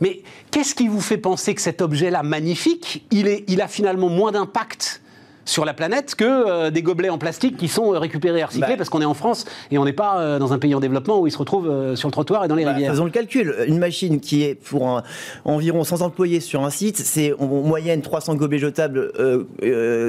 [0.00, 5.01] Mais qu'est-ce qui vous fait penser que cet objet-là, magnifique, il a finalement moins d'impact
[5.44, 8.68] sur la planète que euh, des gobelets en plastique qui sont euh, récupérés et recyclés
[8.68, 8.76] Bah.
[8.76, 11.20] parce qu'on est en France et on n'est pas euh, dans un pays en développement
[11.20, 12.92] où ils se retrouvent euh, sur le trottoir et dans les Bah, rivières.
[12.92, 13.54] faisons le calcul.
[13.66, 15.02] Une machine qui est pour un-
[15.44, 19.12] environ 100 employés sur un site, c'est en moyenne 300 gobelets jetables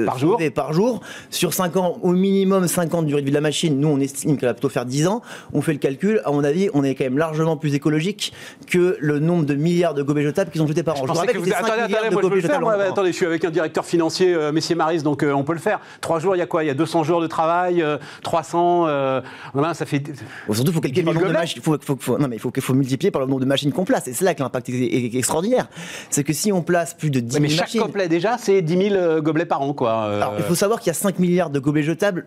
[0.06, 0.38] Par jour.
[0.54, 1.00] par jour.
[1.30, 3.78] Sur 5 ans, au minimum 50 durée de vie de la machine.
[3.78, 5.22] Nous, on estime qu'elle va plutôt faire 10 ans.
[5.52, 6.20] On fait le calcul.
[6.24, 8.32] À mon avis, on est quand même largement plus écologique
[8.68, 11.06] que le nombre de milliards de gobelets jetables qu'ils ont jetés par an.
[11.06, 11.44] Je que vous...
[11.46, 12.60] 5 Attendez, attendez, de moi je faire.
[12.60, 12.90] moi, an.
[12.90, 15.80] attendez, je suis avec un directeur financier, Messier Maris, donc euh, on peut le faire.
[16.00, 16.64] Trois jours, il y a quoi?
[16.64, 18.86] Il y a 200 jours de travail, euh, 300.
[18.86, 19.20] euh,
[19.52, 20.02] voilà, ça fait.
[20.50, 21.38] Surtout, il faut calculer 10 000 par le nombre de gobelets.
[21.40, 21.62] machines.
[21.62, 23.84] Faut, faut- faut- non, mais il faut, faut multiplier par le nombre de machines qu'on
[23.84, 24.08] place.
[24.08, 25.66] Et c'est là que l'impact est, extraordinaire.
[26.10, 27.80] C'est que si on place plus de 10 Ouais, 000 mais chaque machines.
[27.82, 29.90] copelet, déjà, c'est 10 000 euh, gobelets par an, quoi.
[30.06, 32.26] euh, Alors, il faut savoir qu'il y a 5 milliards de gobelets jetables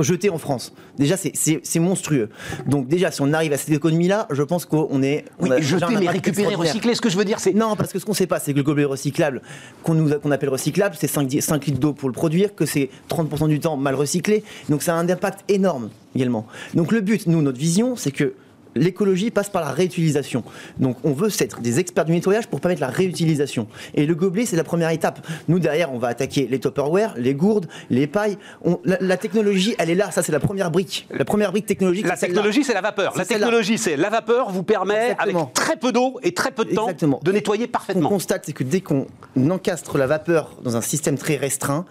[0.00, 0.72] jetés en France.
[0.98, 2.28] Déjà, c'est- monstrueux.
[2.66, 5.24] Donc, déjà, si on arrive à cette économie-là, je pense qu'on est.
[5.40, 6.94] Oui, on déjà jeter, mais récupérer, recycler.
[6.94, 7.52] Ce que je veux dire, c'est.
[7.54, 9.42] Non, parce que ce qu'on ne sait pas, c'est que le gobelet recyclable,
[9.82, 13.48] qu'on appelle recyclable, c'est 5, di- 5 litres d'eau pour le produire, que c'est 30%
[13.48, 14.44] du temps mal recyclé.
[14.68, 16.46] Donc ça a un impact énorme également.
[16.74, 18.34] Donc le but, nous, notre vision, c'est que
[18.80, 20.42] l'écologie passe par la réutilisation.
[20.78, 23.68] Donc on veut être des experts du nettoyage pour permettre la réutilisation.
[23.94, 25.24] Et le gobelet, c'est la première étape.
[25.48, 28.38] Nous, derrière, on va attaquer les tupperware, les gourdes, les pailles.
[28.64, 30.10] On- la, la technologie, elle est là.
[30.10, 31.06] Ça, c'est la première brique.
[31.10, 32.06] La première brique technologique.
[32.08, 33.12] La technologie, c'est la vapeur.
[33.16, 35.42] La technologie, c'est la vapeur vous permet, Exactement.
[35.42, 37.20] avec très peu d'eau et très peu de temps, Exactement.
[37.22, 38.08] de nettoyer qu'on parfaitement.
[38.08, 39.06] constate, c'est que dès qu'on
[39.50, 41.84] encastre la vapeur dans un système très restreint,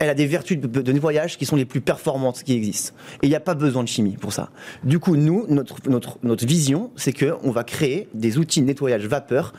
[0.00, 2.92] elle a des vertus de, de nettoyage qui sont les plus performantes qui existent.
[3.22, 4.50] Et il n'y a pas besoin de chimie pour ça.
[4.82, 9.06] Du coup, nous, notre, notre, notre vision, c'est qu'on va créer des outils de nettoyage
[9.06, 9.52] vapeur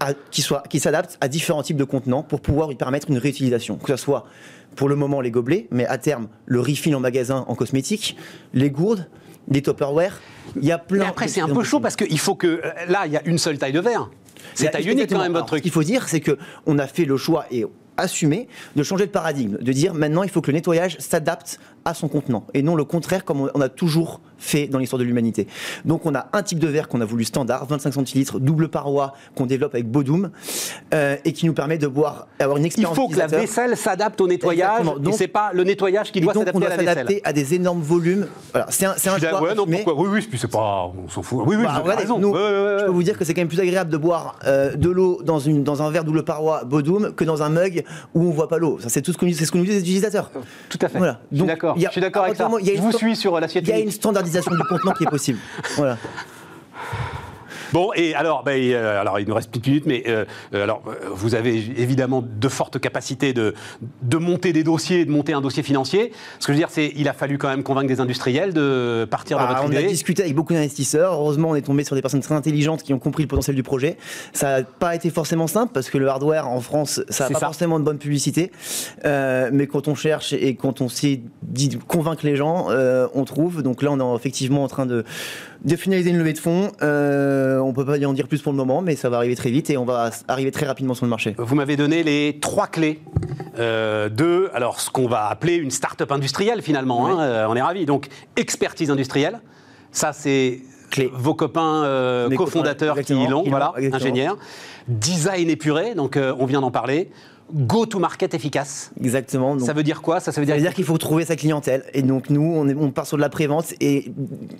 [0.00, 3.76] à- qui, qui s'adaptent à différents types de contenants pour pouvoir lui permettre une réutilisation.
[3.76, 4.26] Que ce soit
[4.74, 8.16] pour le moment les gobelets, mais à terme le refill en magasin en cosmétique,
[8.54, 9.08] les gourdes,
[9.48, 10.20] les Tupperware.
[10.60, 11.04] Il y a plein.
[11.04, 12.46] Mais après, c'est un peu chaud parce qu'il faut que.
[12.64, 14.10] euh, Là, il y a une seule taille de verre.
[14.54, 15.58] C'est a- taille unique quand même, votre truc.
[15.58, 17.64] Ce qu'il faut dire, c'est que on a fait le choix et
[17.96, 21.94] assumé de changer de paradigme, de dire maintenant il faut que le nettoyage s'adapte à
[21.94, 25.04] son contenant et non le contraire comme on- on a toujours fait dans l'histoire de
[25.04, 25.46] l'humanité.
[25.86, 29.14] Donc on a un type de verre qu'on a voulu standard, 25 centilitres, double paroi
[29.34, 30.30] qu'on développe avec Bodum
[30.92, 33.76] euh, et qui nous permet de boire, avoir une Il expérience faut que la vaisselle
[33.76, 34.80] s'adapte au nettoyage.
[34.80, 34.98] Exactement.
[35.02, 36.94] Donc- c'est pas le nettoyage qui doit on s'adapter doit à la vaisselle.
[36.94, 38.26] s'adapter à des énormes volumes.
[38.52, 39.40] Voilà, c'est un, c'est un choix.
[39.42, 40.92] Ouais, non, pourquoi Oui, oui, puis c'est pas.
[41.04, 41.44] On s'en fout.
[41.46, 42.18] Oui, oui, Bah, vous avez regardez, raison.
[42.18, 42.76] nous, Ouais, ouais, ouais.
[42.80, 45.20] Je peux vous dire que c'est quand même plus agréable de boire euh, de l'eau
[45.24, 47.84] dans, une, dans un verre double paroi Bodum que dans un mug
[48.14, 48.78] où on voit pas l'eau.
[48.80, 50.30] Ça, c'est tout ce que nous, c'est ce que nous disent les utilisateurs.
[50.68, 50.98] Tout à fait.
[50.98, 51.20] Voilà.
[51.32, 51.88] Je suis Donc, d'accord.
[51.88, 52.48] Je suis d'accord avec ça.
[52.62, 55.38] Je vous suis sur l'assiette Il y a une standardisation du contenant qui est possible.
[55.76, 55.98] Voilà.
[57.72, 60.82] Bon, et alors, ben, euh, alors, il nous reste petite minute, mais euh, euh, alors,
[60.86, 63.54] euh, vous avez évidemment de fortes capacités de,
[64.02, 66.12] de monter des dossiers, de monter un dossier financier.
[66.38, 69.06] Ce que je veux dire, c'est il a fallu quand même convaincre des industriels de
[69.10, 69.88] partir dans Bah, votre on a idée.
[69.88, 71.12] discuté avec beaucoup d'investisseurs.
[71.14, 73.62] Heureusement, on est tombé sur des personnes très intelligentes qui ont compris le potentiel du
[73.62, 73.96] projet.
[74.32, 77.40] Ça n'a pas été forcément simple parce que le hardware en France, ça n'a pas
[77.40, 77.46] ça.
[77.46, 78.52] forcément de bonne publicité.
[79.04, 81.20] Euh, mais quand on cherche et quand on sait
[81.88, 82.68] convaincre les gens,
[83.14, 83.62] on trouve.
[83.62, 85.04] Donc là, on est effectivement en train de,
[85.64, 86.70] de finaliser une levée de fonds.
[86.82, 89.36] Euh, on peut pas y en dire plus pour le moment, mais ça va arriver
[89.36, 91.34] très vite et on va arriver très rapidement sur le marché.
[91.38, 93.00] Vous m'avez donné les trois clés
[93.58, 97.06] euh, de alors ce qu'on va appeler une start-up industrielle finalement.
[97.06, 97.86] hein, euh, on est ravis.
[97.86, 99.40] Donc expertise industrielle,
[99.90, 101.10] ça c'est Clé.
[101.12, 104.36] vos copains cofondateurs copains, qui l'ont, voilà, ingénieurs.
[104.86, 107.10] Design épuré, donc on vient d'en parler.
[107.54, 108.90] Go to market efficace.
[109.00, 109.56] Exactement.
[109.60, 110.18] Ça veut dire quoi?
[110.18, 111.84] Ça, ça veut dire qu'il faut trouver sa clientèle.
[111.94, 113.72] Et donc, nous, on, est- on part sur de la prévente.
[113.80, 114.10] Et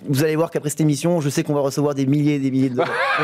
[0.07, 2.49] vous allez voir qu'après cette émission, je sais qu'on va recevoir des milliers et des
[2.49, 2.77] milliers de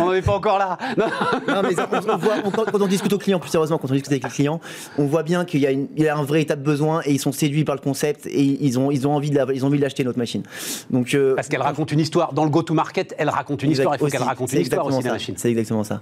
[0.00, 0.78] on n'en est pas encore là.
[0.96, 1.04] Non.
[1.54, 3.92] Non, mais on, on voit, on- quand, on discute aux clients, plus sérieusement, quand on
[3.94, 4.60] discute avec les clients,
[4.98, 7.74] on voit bien qu'il y, a y un véritable besoin et ils sont séduits par
[7.74, 9.36] le concept et ils ont, ils ont envie de
[9.80, 10.42] l'acheter, notre machine.
[10.90, 12.32] Donc, euh, Parce qu'elle raconte une histoire.
[12.32, 13.94] Dans le go to market, elle raconte une histoire.
[13.94, 15.34] Il faut qu'elle raconte une histoire aussi, la machine.
[15.36, 16.00] C'est exactement ça.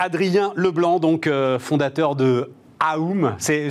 [0.00, 3.36] Adrien Leblanc, donc euh, fondateur de Aoum.
[3.38, 3.70] C'est,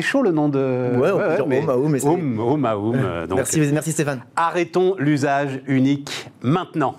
[0.00, 0.96] chaud le nom de.
[0.96, 4.22] Ouais, on peut dire Aoum, Aoum, Aoum, Aoum, Aoum, euh, donc, merci, merci Stéphane.
[4.36, 6.94] Arrêtons l'usage unique maintenant.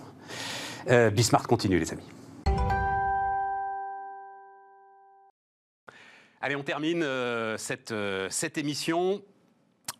[0.90, 2.04] Euh, Bismarck continue, les amis.
[6.42, 9.22] Allez, on termine euh, cette, euh, cette émission.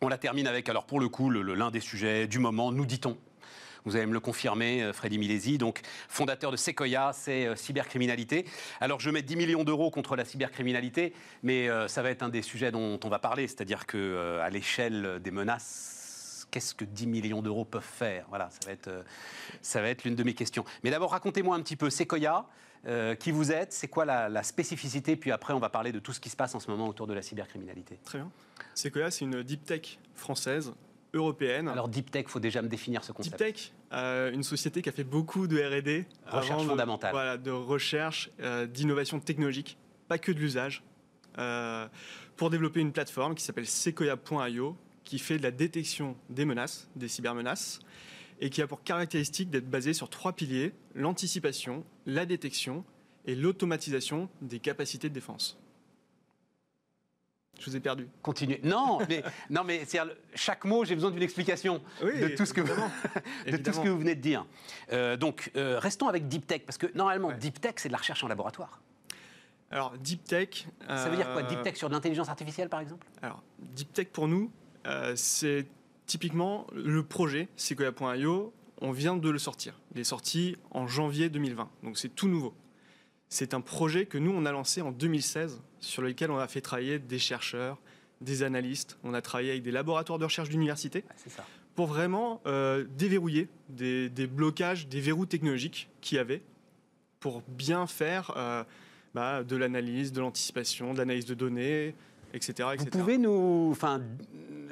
[0.02, 3.16] On la termine avec, alors pour le coup, l'un des sujets du moment, nous dit-on.
[3.84, 8.44] Vous allez me le confirmer, euh, Freddy Milesi, donc fondateur de Sequoia, c'est euh, cybercriminalité.
[8.80, 11.12] Alors je mets 10 millions d'euros contre la cybercriminalité,
[11.42, 14.50] mais euh, ça va être un des sujets dont on va parler, c'est-à-dire que à
[14.50, 18.26] l'échelle des menaces, qu'est-ce que 10 millions d'euros peuvent faire?
[18.28, 18.90] Voilà, ça va être,
[19.62, 20.64] ça va être l'une de mes questions.
[20.82, 22.46] Mais d'abord, racontez-moi un petit peu Sequoia,
[23.18, 26.12] qui vous êtes, c'est quoi la, la spécificité, puis après on va parler de tout
[26.12, 27.98] ce qui se passe en ce moment autour de la cybercriminalité.
[28.04, 28.30] Très bien.
[28.74, 30.72] Sequoia, c'est une deep tech française,
[31.14, 31.68] européenne.
[31.68, 33.36] Alors Deep Tech, faut déjà me définir ce deep concept.
[33.38, 37.12] tech, euh, une société qui a fait beaucoup de R&D, Recherche de- fondamentale.
[37.12, 39.78] voilà, de recherche, euh, d'innovation technologique,
[40.08, 40.82] pas que de l'usage,
[41.38, 41.86] euh,
[42.36, 47.08] pour développer une plateforme qui s'appelle Sequoia.io, qui fait de la détection des menaces, des
[47.08, 47.80] cybermenaces,
[48.40, 52.84] et qui a pour caractéristique d'être basée sur trois piliers l'anticipation, la détection
[53.26, 55.58] et l'automatisation des capacités de défense.
[57.58, 58.08] Je vous ai perdu.
[58.22, 58.60] Continuez.
[58.62, 59.82] Non, mais, non, mais
[60.34, 62.82] chaque mot, j'ai besoin d'une explication Oui, de, tout ce que vous,
[63.50, 64.46] de tout ce que vous venez de dire.
[64.92, 67.36] Euh, donc, euh, restons avec Deep Tech, parce que normalement, Ouais.
[67.36, 68.80] Deep Tech, c'est de la recherche en laboratoire.
[69.70, 70.66] Alors, deep tech.
[70.88, 73.06] Ça veut dire quoi euh, Deep Tech sur de l'intelligence artificielle, par exemple?
[73.20, 74.50] Alors, deep tech pour nous,
[75.14, 75.66] c'est
[76.06, 78.54] typiquement le projet Sequoia.io.
[78.80, 79.74] On vient de le sortir.
[79.94, 82.54] Il est sorti en janvier 2020, donc c'est tout nouveau.
[83.28, 86.60] C'est un projet que nous, on a lancé en 2016, sur lequel on a fait
[86.60, 87.78] travailler des chercheurs,
[88.20, 88.98] des analystes.
[89.04, 94.08] On a travaillé avec des laboratoires de recherche d'université Ouais, pour vraiment euh, déverrouiller des,
[94.08, 96.42] des blocages, des verrous technologiques qu'il y avait
[97.20, 98.64] pour bien faire euh,
[99.14, 101.94] bah, de l'analyse, de l'anticipation, de l'analyse de données,
[102.34, 102.68] etc.
[102.78, 103.68] Vous pouvez nous.
[103.70, 104.02] Enfin,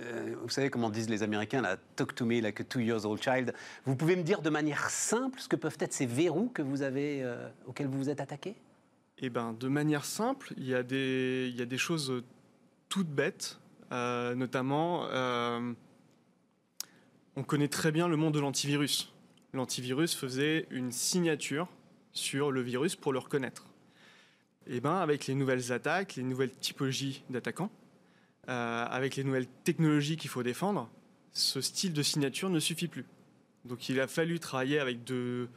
[0.01, 3.05] euh, vous savez comment disent les Américains, là, talk to me like a two years
[3.05, 3.53] old child.
[3.85, 6.83] Vous pouvez me dire de manière simple ce que peuvent être ces verrous que vous
[6.83, 8.55] avez, euh, auxquels vous vous êtes attaqué?
[9.19, 12.23] Eh ben, de manière simple, il y a des, il y a des choses
[12.89, 13.59] toutes bêtes,
[13.93, 15.07] euh, notamment,
[17.37, 19.13] on connaît très bien le monde de l'antivirus.
[19.53, 21.69] L'antivirus faisait une signature
[22.13, 23.66] sur le virus pour le reconnaître.
[24.69, 27.71] Et ben, avec les nouvelles attaques, les nouvelles typologies d'attaquants,
[28.49, 30.91] euh, avec les nouvelles technologies qu'il faut défendre,
[31.33, 33.05] ce style de signature ne suffit plus.
[33.64, 35.49] Donc il a fallu travailler avec de,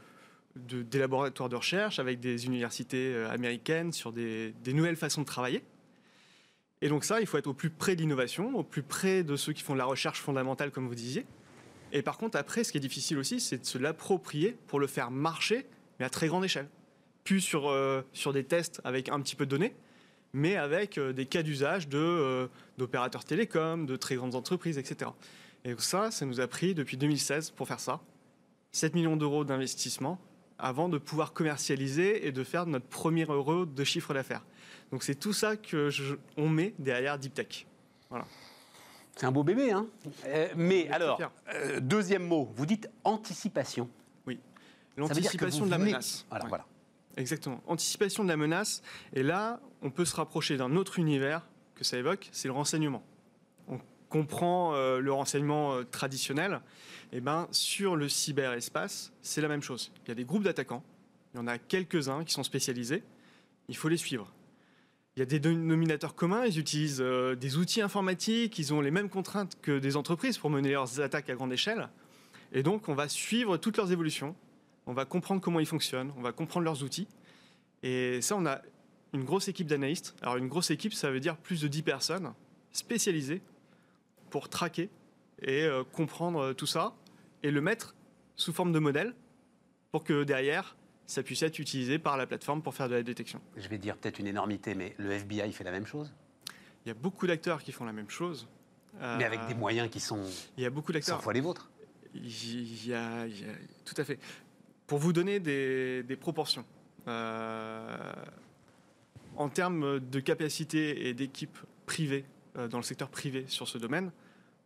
[0.55, 5.22] de- des laboratoires de recherche, avec des universités euh, américaines sur des, des nouvelles façons
[5.22, 5.64] de travailler.
[6.82, 9.36] Et donc ça, il faut être au plus près de l'innovation, au plus près de
[9.36, 11.26] ceux qui font de la recherche fondamentale, comme vous disiez.
[11.91, 14.88] Et par contre, après, ce qui est difficile aussi, c'est de se l'approprier pour le
[14.88, 15.66] faire marcher,
[15.99, 16.70] mais à très grande échelle.
[17.30, 19.75] Plus sur, euh, sur des tests avec un petit peu de données,
[20.34, 22.47] mais avec euh, des cas d'usage de, euh,
[22.80, 25.11] d'opérateurs télécoms, de très grandes entreprises, etc.
[25.63, 27.99] Et donc ça, ça nous a pris depuis 2016 pour faire ça.
[28.71, 30.19] 7 millions d'euros d'investissement
[30.57, 34.43] avant de pouvoir commercialiser et de faire notre premier euro de chiffre d'affaires.
[34.91, 37.67] Donc c'est tout ça que je- on met derrière Deep Tech.
[39.17, 39.86] C'est un beau bébé, hein
[40.25, 41.19] Euh, Mais alors,
[41.53, 43.88] euh, deuxième mot, vous dites anticipation.
[44.25, 46.25] Que L'anticipation de la venez- menace.
[46.32, 46.49] Voilà, Ouais.
[46.49, 46.65] voilà.
[47.20, 47.61] Exactement.
[47.67, 48.82] Anticipation de la menace.
[49.13, 51.45] Et là, on peut se rapprocher d'un autre univers
[51.76, 53.03] que ça évoque, c'est le renseignement.
[53.67, 56.61] On comprend euh, le renseignement euh, traditionnel.
[57.11, 59.91] Et ben, sur le cyberespace, c'est la même chose.
[60.05, 60.84] Il y a des groupes d'attaquants.
[61.34, 63.03] Il y en a quelques-uns qui sont spécialisés.
[63.67, 64.34] Il faut les suivre.
[65.15, 66.45] Il y a des dénominateurs communs.
[66.45, 68.57] Ils utilisent euh, des outils informatiques.
[68.59, 71.89] Ils ont les mêmes contraintes que des entreprises pour mener leurs attaques à grande échelle.
[72.53, 74.36] Et donc, on va suivre toutes leurs évolutions.
[74.89, 77.07] On va comprendre comment ils fonctionnent, on va comprendre leurs outils.
[77.83, 78.59] Et ça, on a
[79.13, 80.15] une grosse équipe d'analystes.
[80.23, 82.33] Alors, une grosse équipe, ça veut dire plus de 10 personnes
[82.71, 83.43] spécialisées
[84.31, 84.89] pour traquer
[85.43, 86.95] et euh, comprendre euh, tout ça
[87.43, 87.93] et le mettre
[88.35, 89.13] sous forme de modèle
[89.91, 90.75] pour que derrière,
[91.05, 93.39] ça puisse être utilisé par la plateforme pour faire de la détection.
[93.57, 96.11] Je vais dire peut-être une énormité, mais le FBI fait la même chose,
[96.85, 98.47] Il y a beaucoup d'acteurs qui font la même chose.
[98.99, 100.23] mais avec Euh, des moyens qui sont
[100.57, 101.21] Il y a beaucoup 100 d'acteurs.
[101.21, 101.69] fois les vôtres?
[102.15, 103.53] Il y a, il y a-
[103.85, 104.17] tout à fait.
[104.89, 106.65] Pour vous donner des, des proportions,
[107.07, 108.13] euh,
[109.37, 112.25] en termes de capacité et d'équipes privées
[112.57, 114.11] euh, dans le secteur privé sur ce domaine,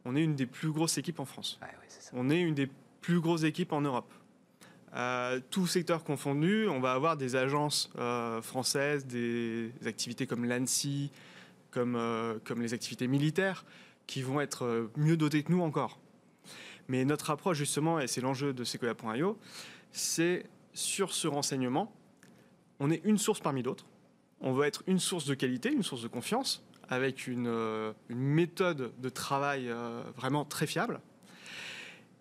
[0.06, 1.60] on est une des plus grosses équipes en France.
[1.62, 1.90] Ouais, ouais.
[2.14, 2.70] On est une des
[3.02, 4.14] plus grosses équipes en Europe.
[4.96, 11.12] Euh, tout secteur confondu, on va avoir des agences euh, françaises, des activités comme l'ANSI,
[11.70, 12.00] comme,
[12.46, 13.66] comme les activités militaires,
[14.08, 16.00] qui vont être mieux dotées que nous encore.
[16.88, 19.38] Mais notre approche, justement, et c'est l'enjeu de Sequoia.io,
[19.94, 21.96] c'est sur ce renseignement,
[22.80, 23.86] on est une source parmi d'autres.
[24.42, 28.20] On veut être une source de qualité, une source de confiance, avec une, euh, une
[28.20, 31.00] méthode de travail euh, vraiment très fiable.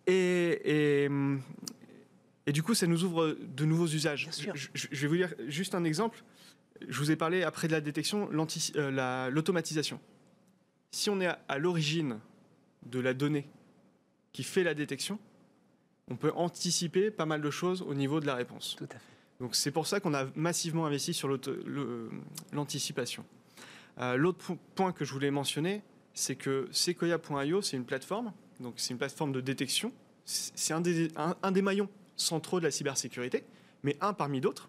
[0.07, 1.09] Et, et,
[2.47, 4.29] et du coup, ça nous ouvre de nouveaux usages.
[4.55, 6.23] Je, je- je vais vous lire juste un exemple.
[6.87, 10.01] Je vous ai parlé après de la détection, euh, la- l'automatisation.
[10.91, 12.19] Si on est à, à l'origine
[12.87, 13.49] de la donnée
[14.33, 15.19] qui fait la détection,
[16.11, 18.75] on peut anticiper pas mal de choses au niveau de la réponse.
[18.77, 19.01] Tout à fait.
[19.41, 21.29] Donc c'est pour ça qu'on a massivement investi sur
[22.53, 23.25] l'anticipation.
[23.99, 25.83] Euh, L'autre po- point que je voulais mentionner,
[26.15, 29.93] c'est que Sequoia.io, c'est une plateforme, donc c'est une plateforme de détection.
[30.25, 33.45] C'est c'est un des, un- un des maillons centraux de la cybersécurité,
[33.83, 34.69] mais un parmi d'autres.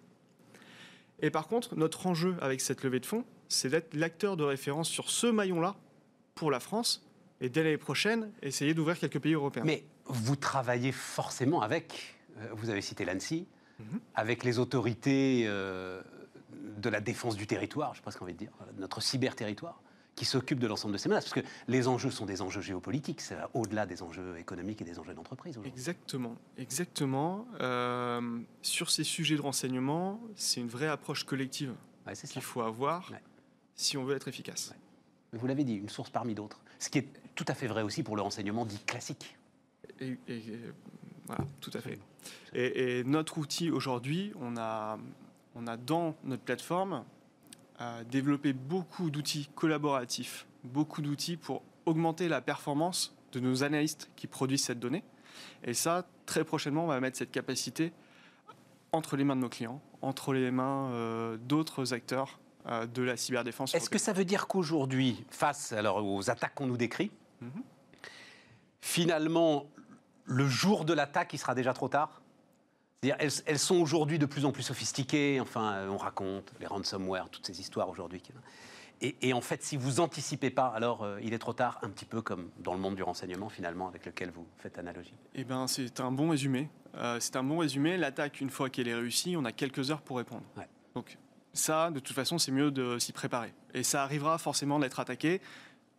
[1.22, 4.90] Et par contre, notre enjeu avec cette levée de fonds, c'est d'être l'acteur de référence
[4.90, 5.76] sur ce maillon-là
[6.36, 7.06] pour la France,
[7.40, 9.64] et dès l'année prochaine, essayer d'ouvrir quelques pays européens.
[9.66, 13.46] Mais vous travaillez forcément avec, euh, vous avez cité l'ANSI,
[13.80, 14.00] Mhm.
[14.16, 16.02] avec les autorités euh,
[16.78, 19.82] de la défense du territoire, je sais pas ce qu'on de dire, notre cyber-territoire,
[20.16, 21.26] qui s'occupent de l'ensemble de ces menaces.
[21.26, 25.00] Parce que les enjeux sont des enjeux géopolitiques, va au-delà des enjeux économiques et des
[25.00, 25.60] enjeux d'entreprise.
[25.66, 27.48] Exactement, exactement.
[27.62, 31.74] Euh, sur ces sujets de renseignement, c'est une vraie approche collective
[32.06, 33.22] Ouais, c'est qu'il faut avoir Ouais.
[33.76, 34.72] si on veut être efficace.
[35.34, 35.40] Ouais.
[35.40, 36.60] Vous l'avez dit, une source parmi d'autres.
[36.78, 39.36] Ce qui est tout à fait vrai aussi pour le renseignement dit classique.
[40.04, 40.60] Et, et- et-
[41.28, 42.00] voilà, tout à fait.
[42.54, 44.98] Et, et notre outil aujourd'hui, on a,
[45.56, 47.06] on a dans notre plateforme
[47.82, 54.28] euh, développé beaucoup d'outils collaboratifs, beaucoup d'outils pour augmenter la performance de nos analystes qui
[54.28, 55.04] produisent cette donnée.
[55.64, 57.92] Et ça, très prochainement, on va mettre cette capacité
[58.92, 63.18] entre les mains de nos clients, entre les mains euh, d'autres acteurs euh, de la
[63.18, 63.74] cyberdéfense.
[63.74, 67.64] Est-ce que ça veut dire qu'aujourd'hui, face alors, aux attaques qu'on nous décrit, Mhm.
[68.82, 69.66] finalement,
[70.26, 72.22] le jour de l'attaque, il sera déjà trop tard?
[73.02, 75.42] Elles, elles sont aujourd'hui de plus en plus sophistiquées.
[75.42, 78.22] Enfin, on raconte les ransomware, toutes ces histoires aujourd'hui.
[79.02, 81.90] Et, et en fait, si vous anticipez pas, alors euh, il est trop tard, un
[81.90, 85.14] petit peu comme dans le monde du renseignement finalement, avec lequel vous faites analogie.
[85.36, 86.70] Eh ben, c'est un bon résumé.
[86.96, 87.98] Euh, c'est un bon résumé.
[87.98, 90.44] L'attaque, une fois qu'elle est réussie, on a quelques heures pour répondre.
[90.56, 90.70] Ouais.
[90.96, 91.18] Donc
[91.52, 93.54] ça, de toute façon, c'est mieux de s'y préparer.
[93.74, 95.42] Et ça arrivera forcément d'être attaqué.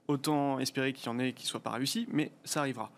[0.09, 2.91] Autant espérer qu'il y en ait qui ne soient pas réussis, mais ça arrivera.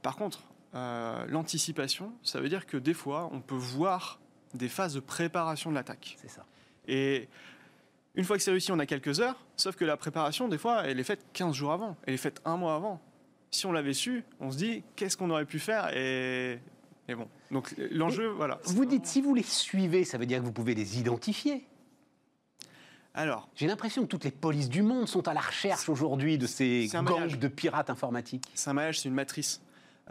[0.00, 0.40] Par contre,
[0.74, 4.20] euh, l'anticipation, ça veut dire que des fois, on peut voir
[4.54, 6.16] des phases de préparation de l'attaque.
[6.20, 6.44] C'est ça.
[6.88, 7.28] Et
[8.14, 10.82] Une fois que c'est réussi, on a quelques heures, sauf que la préparation, des fois,
[10.86, 13.00] elle est faite 15 jours avant, elle est faite un mois avant.
[13.50, 16.58] Si on l'avait su, on se dit qu'est-ce qu'on aurait pu faire et,
[17.08, 17.28] et bon.
[17.50, 18.58] Donc l'enjeu, voilà.
[18.64, 21.66] Vous dites si vous les suivez, ça veut dire que vous pouvez les identifier.
[23.14, 26.46] Alors, J'ai l'impression que toutes les polices du monde sont à la recherche aujourd'hui de
[26.46, 28.50] ces gangs de pirates informatiques.
[28.54, 29.60] c'est un maillage, c'est une matrice.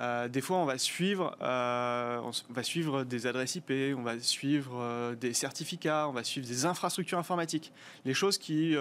[0.02, 4.20] Euh, des fois, on va suivre, euh, on va suivre des adresses IP, on va
[4.20, 7.72] suivre euh, des certificats, on va suivre des infrastructures informatiques,
[8.04, 8.76] les choses qui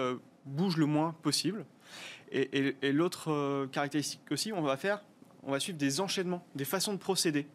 [0.45, 1.65] bougent le moins possible.
[2.31, 5.03] Et, et- l'autre caractéristique aussi, on va faire,
[5.43, 7.45] on va suivre des enchaînements, des façons de procéder.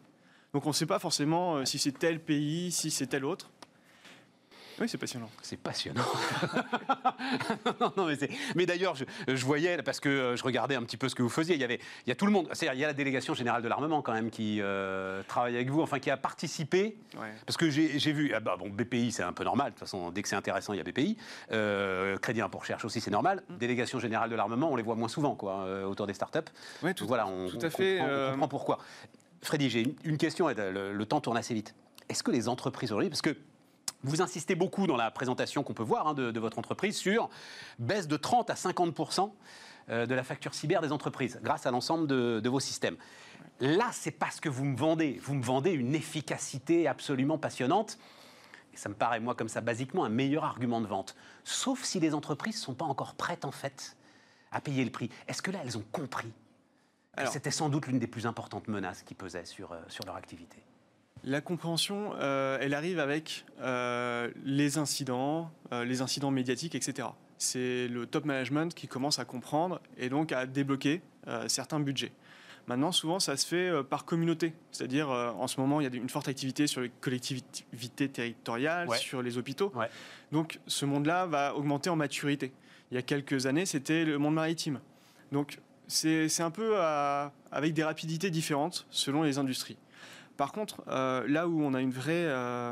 [0.53, 3.51] Donc, on ne sait pas forcément si c'est tel pays, si c'est tel autre.
[4.79, 5.29] Oui, c'est passionnant.
[5.41, 6.03] C'est passionnant.
[7.81, 8.17] non, non, mais,
[8.55, 11.23] mais d'ailleurs, je, je voyais, parce que euh, je regardais un petit peu ce que
[11.23, 12.87] vous faisiez, il y avait, il y a tout le monde, c'est-à-dire il y a
[12.87, 16.17] la délégation générale de l'armement quand même qui euh, travaille avec vous, enfin qui a
[16.17, 17.33] participé, Ouais.
[17.45, 20.11] parce que j'ai vu, ah bah, bon, BPI c'est un peu normal, de toute façon,
[20.11, 21.17] dès que c'est intéressant, il y a BPI,
[21.51, 23.57] euh, Crédit Impôt Recherche aussi c'est normal, Mm.
[23.57, 26.39] délégation générale de l'armement, on les voit moins souvent quoi, euh, autour des startups.
[26.83, 28.79] Ouais, tout, voilà, on, tout à fait, comprend, on comprend pourquoi.
[29.41, 31.73] Freddy, j'ai une, une question, le, le temps tourne assez vite.
[32.09, 33.35] Est-ce que les entreprises aujourd'hui, parce que
[34.07, 37.29] vous insistez beaucoup dans la présentation qu'on peut voir hein, de, de votre entreprise sur
[37.79, 39.31] baisse de 30 à 50%
[39.89, 42.97] euh, de la facture cyber des entreprises grâce à l'ensemble de, de vos systèmes.
[43.59, 45.19] Là, c'est pas ce que vous me vendez.
[45.23, 47.97] Vous me vendez une efficacité absolument passionnante.
[48.73, 51.15] Et ça me paraît, moi, comme ça, basiquement, un meilleur argument de vente.
[51.43, 53.97] Sauf si les entreprises ne sont pas encore prêtes, en fait,
[54.51, 55.09] à payer le prix.
[55.27, 56.31] Est-ce que là, elles ont compris
[57.15, 60.15] que c'était sans doute l'une des plus importantes menaces qui pesaient sur, euh, sur leur
[60.15, 60.57] activité?
[61.27, 67.09] La compréhension, euh, elle arrive avec euh, les incidents, euh, les incidents médiatiques, etc.
[67.37, 71.01] C'est le top management qui commence à comprendre et donc à débloquer
[71.47, 72.13] certains budgets.
[72.67, 74.53] Maintenant, souvent, ça se fait par communauté.
[74.71, 78.97] C'est-à-dire, en ce moment, il y a une forte activité sur les collectivités territoriales, Ouais.
[78.97, 79.71] sur les hôpitaux.
[79.75, 79.89] Ouais.
[80.31, 82.53] Donc, ce monde-là va augmenter en maturité.
[82.91, 84.79] Il y a quelques années, c'était le monde maritime.
[85.33, 89.77] Donc, c'est c'est un peu à- avec des rapidités différentes selon les industries.
[90.37, 92.71] Par contre, euh, là où on a une vraie, euh,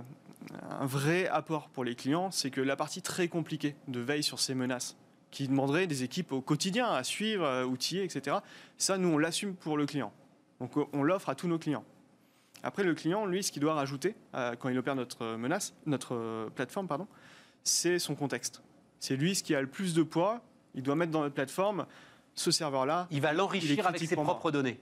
[0.69, 4.39] un vrai apport pour les clients, c'est que la partie très compliquée de veille sur
[4.39, 4.95] ces menaces,
[5.31, 8.37] qui demanderait des équipes au quotidien à suivre, à outiller, etc.,
[8.77, 10.13] ça, nous, on l'assume pour le client.
[10.61, 11.83] Donc, on l'offre à tous nos clients.
[12.65, 16.15] Après, le client, lui, ce qu'il doit rajouter euh, quand il opère notre menace, notre
[16.15, 17.07] euh, plateforme, pardon,
[17.63, 18.63] c'est son contexte.
[18.99, 20.41] C'est lui ce qui a le plus de poids.
[20.73, 21.85] Il doit mettre dans notre plateforme
[22.33, 23.07] ce serveur-là.
[23.11, 24.25] Il va l'enrichir avec ses moi.
[24.25, 24.79] propres données.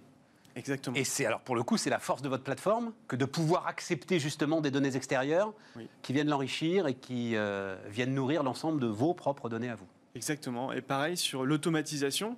[0.55, 0.95] Exactement.
[0.95, 3.67] Et c'est alors pour le coup, c'est la force de votre plateforme que de pouvoir
[3.67, 5.87] accepter justement des données extérieures Oui.
[6.01, 9.87] qui viennent l'enrichir et qui euh, viennent nourrir l'ensemble de vos propres données à vous.
[10.15, 10.71] Exactement.
[10.71, 12.37] Et pareil sur l'automatisation,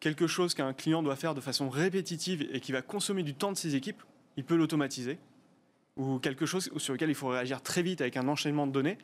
[0.00, 3.52] quelque chose qu'un client doit faire de façon répétitive et qui va consommer du temps
[3.52, 4.02] de ses équipes,
[4.36, 5.18] il peut l'automatiser.
[5.96, 8.96] Ou quelque chose sur lequel il faut réagir très vite avec un enchaînement de données,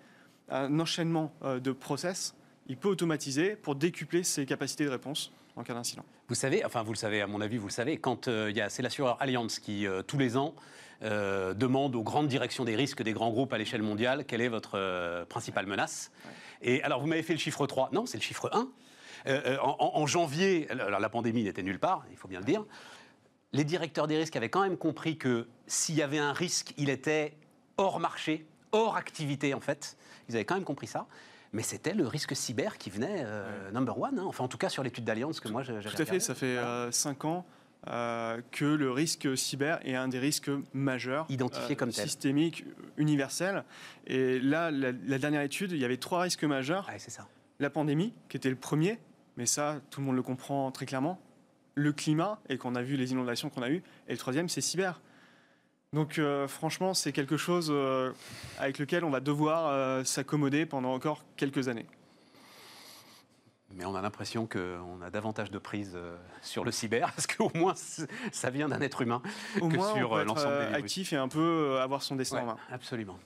[0.48, 2.34] un enchaînement euh, de process,
[2.68, 6.04] il peut automatiser pour décupler ses capacités de réponse en cas d'incident.
[6.28, 8.56] Vous savez, enfin vous le savez, à mon avis, vous le savez, quand euh, il
[8.56, 10.54] y a, c'est l'assureur Allianz qui, euh, tous les ans,
[11.02, 14.48] euh, demande aux grandes directions des risques des grands groupes à l'échelle mondiale quelle est
[14.48, 16.10] votre principale menace.
[16.62, 18.68] Et alors vous m'avez fait le chiffre 3, non, c'est le chiffre 1.
[19.26, 22.38] Euh, euh, en, en- en janvier, alors la pandémie n'était nulle part, il faut bien
[22.40, 22.64] le dire,
[23.52, 26.90] les directeurs des risques avaient quand même compris que s'il y avait un risque, il
[26.90, 27.34] était
[27.76, 29.96] hors marché, hors activité en fait.
[30.28, 31.06] Ils avaient quand même compris ça.
[31.52, 34.24] Mais c'était le risque cyber qui venait euh, number one, hein.
[34.26, 36.58] enfin en tout cas sur l'étude d'Allianz que moi j'avais Tout à fait, ça fait
[36.90, 37.46] 5 ans
[37.88, 42.04] euh, que le risque cyber est un des risques majeurs, Identifié comme tel.
[42.04, 42.64] systémique,
[42.96, 43.62] universel.
[44.08, 46.88] Et là, la, la dernière étude, il y avait trois risques majeurs.
[46.88, 47.28] Ouais, c'est ça.
[47.60, 48.98] La pandémie, qui était le premier,
[49.36, 51.20] mais ça, tout le monde le comprend très clairement.
[51.76, 53.82] Le climat, et qu'on a vu les inondations qu'on a eues.
[54.08, 55.00] Et le troisième, c'est cyber.
[55.92, 58.12] Donc euh, franchement, c'est quelque chose euh,
[58.58, 61.86] avec lequel on va devoir euh, s'accommoder pendant encore quelques années.
[63.74, 65.98] Mais on a l'impression qu'on a davantage de prise
[66.40, 67.74] sur le cyber, parce qu'au moins
[68.32, 69.22] ça vient d'un être humain
[69.60, 70.76] Au que moins, sur l'ensemble des virus.
[70.76, 72.56] actif et un peu avoir son destin Ouais, en main.
[72.70, 73.18] absolument.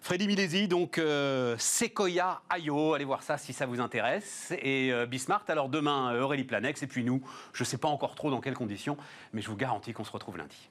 [0.00, 4.52] Freddy Milesi, donc euh, Sequoia IO, allez voir ça si ça vous intéresse.
[4.62, 7.20] Et euh, Bismart, alors demain Aurélie Planex, et puis nous,
[7.52, 8.96] je ne sais pas encore trop dans quelles conditions,
[9.32, 10.70] mais je vous garantis qu'on se retrouve lundi.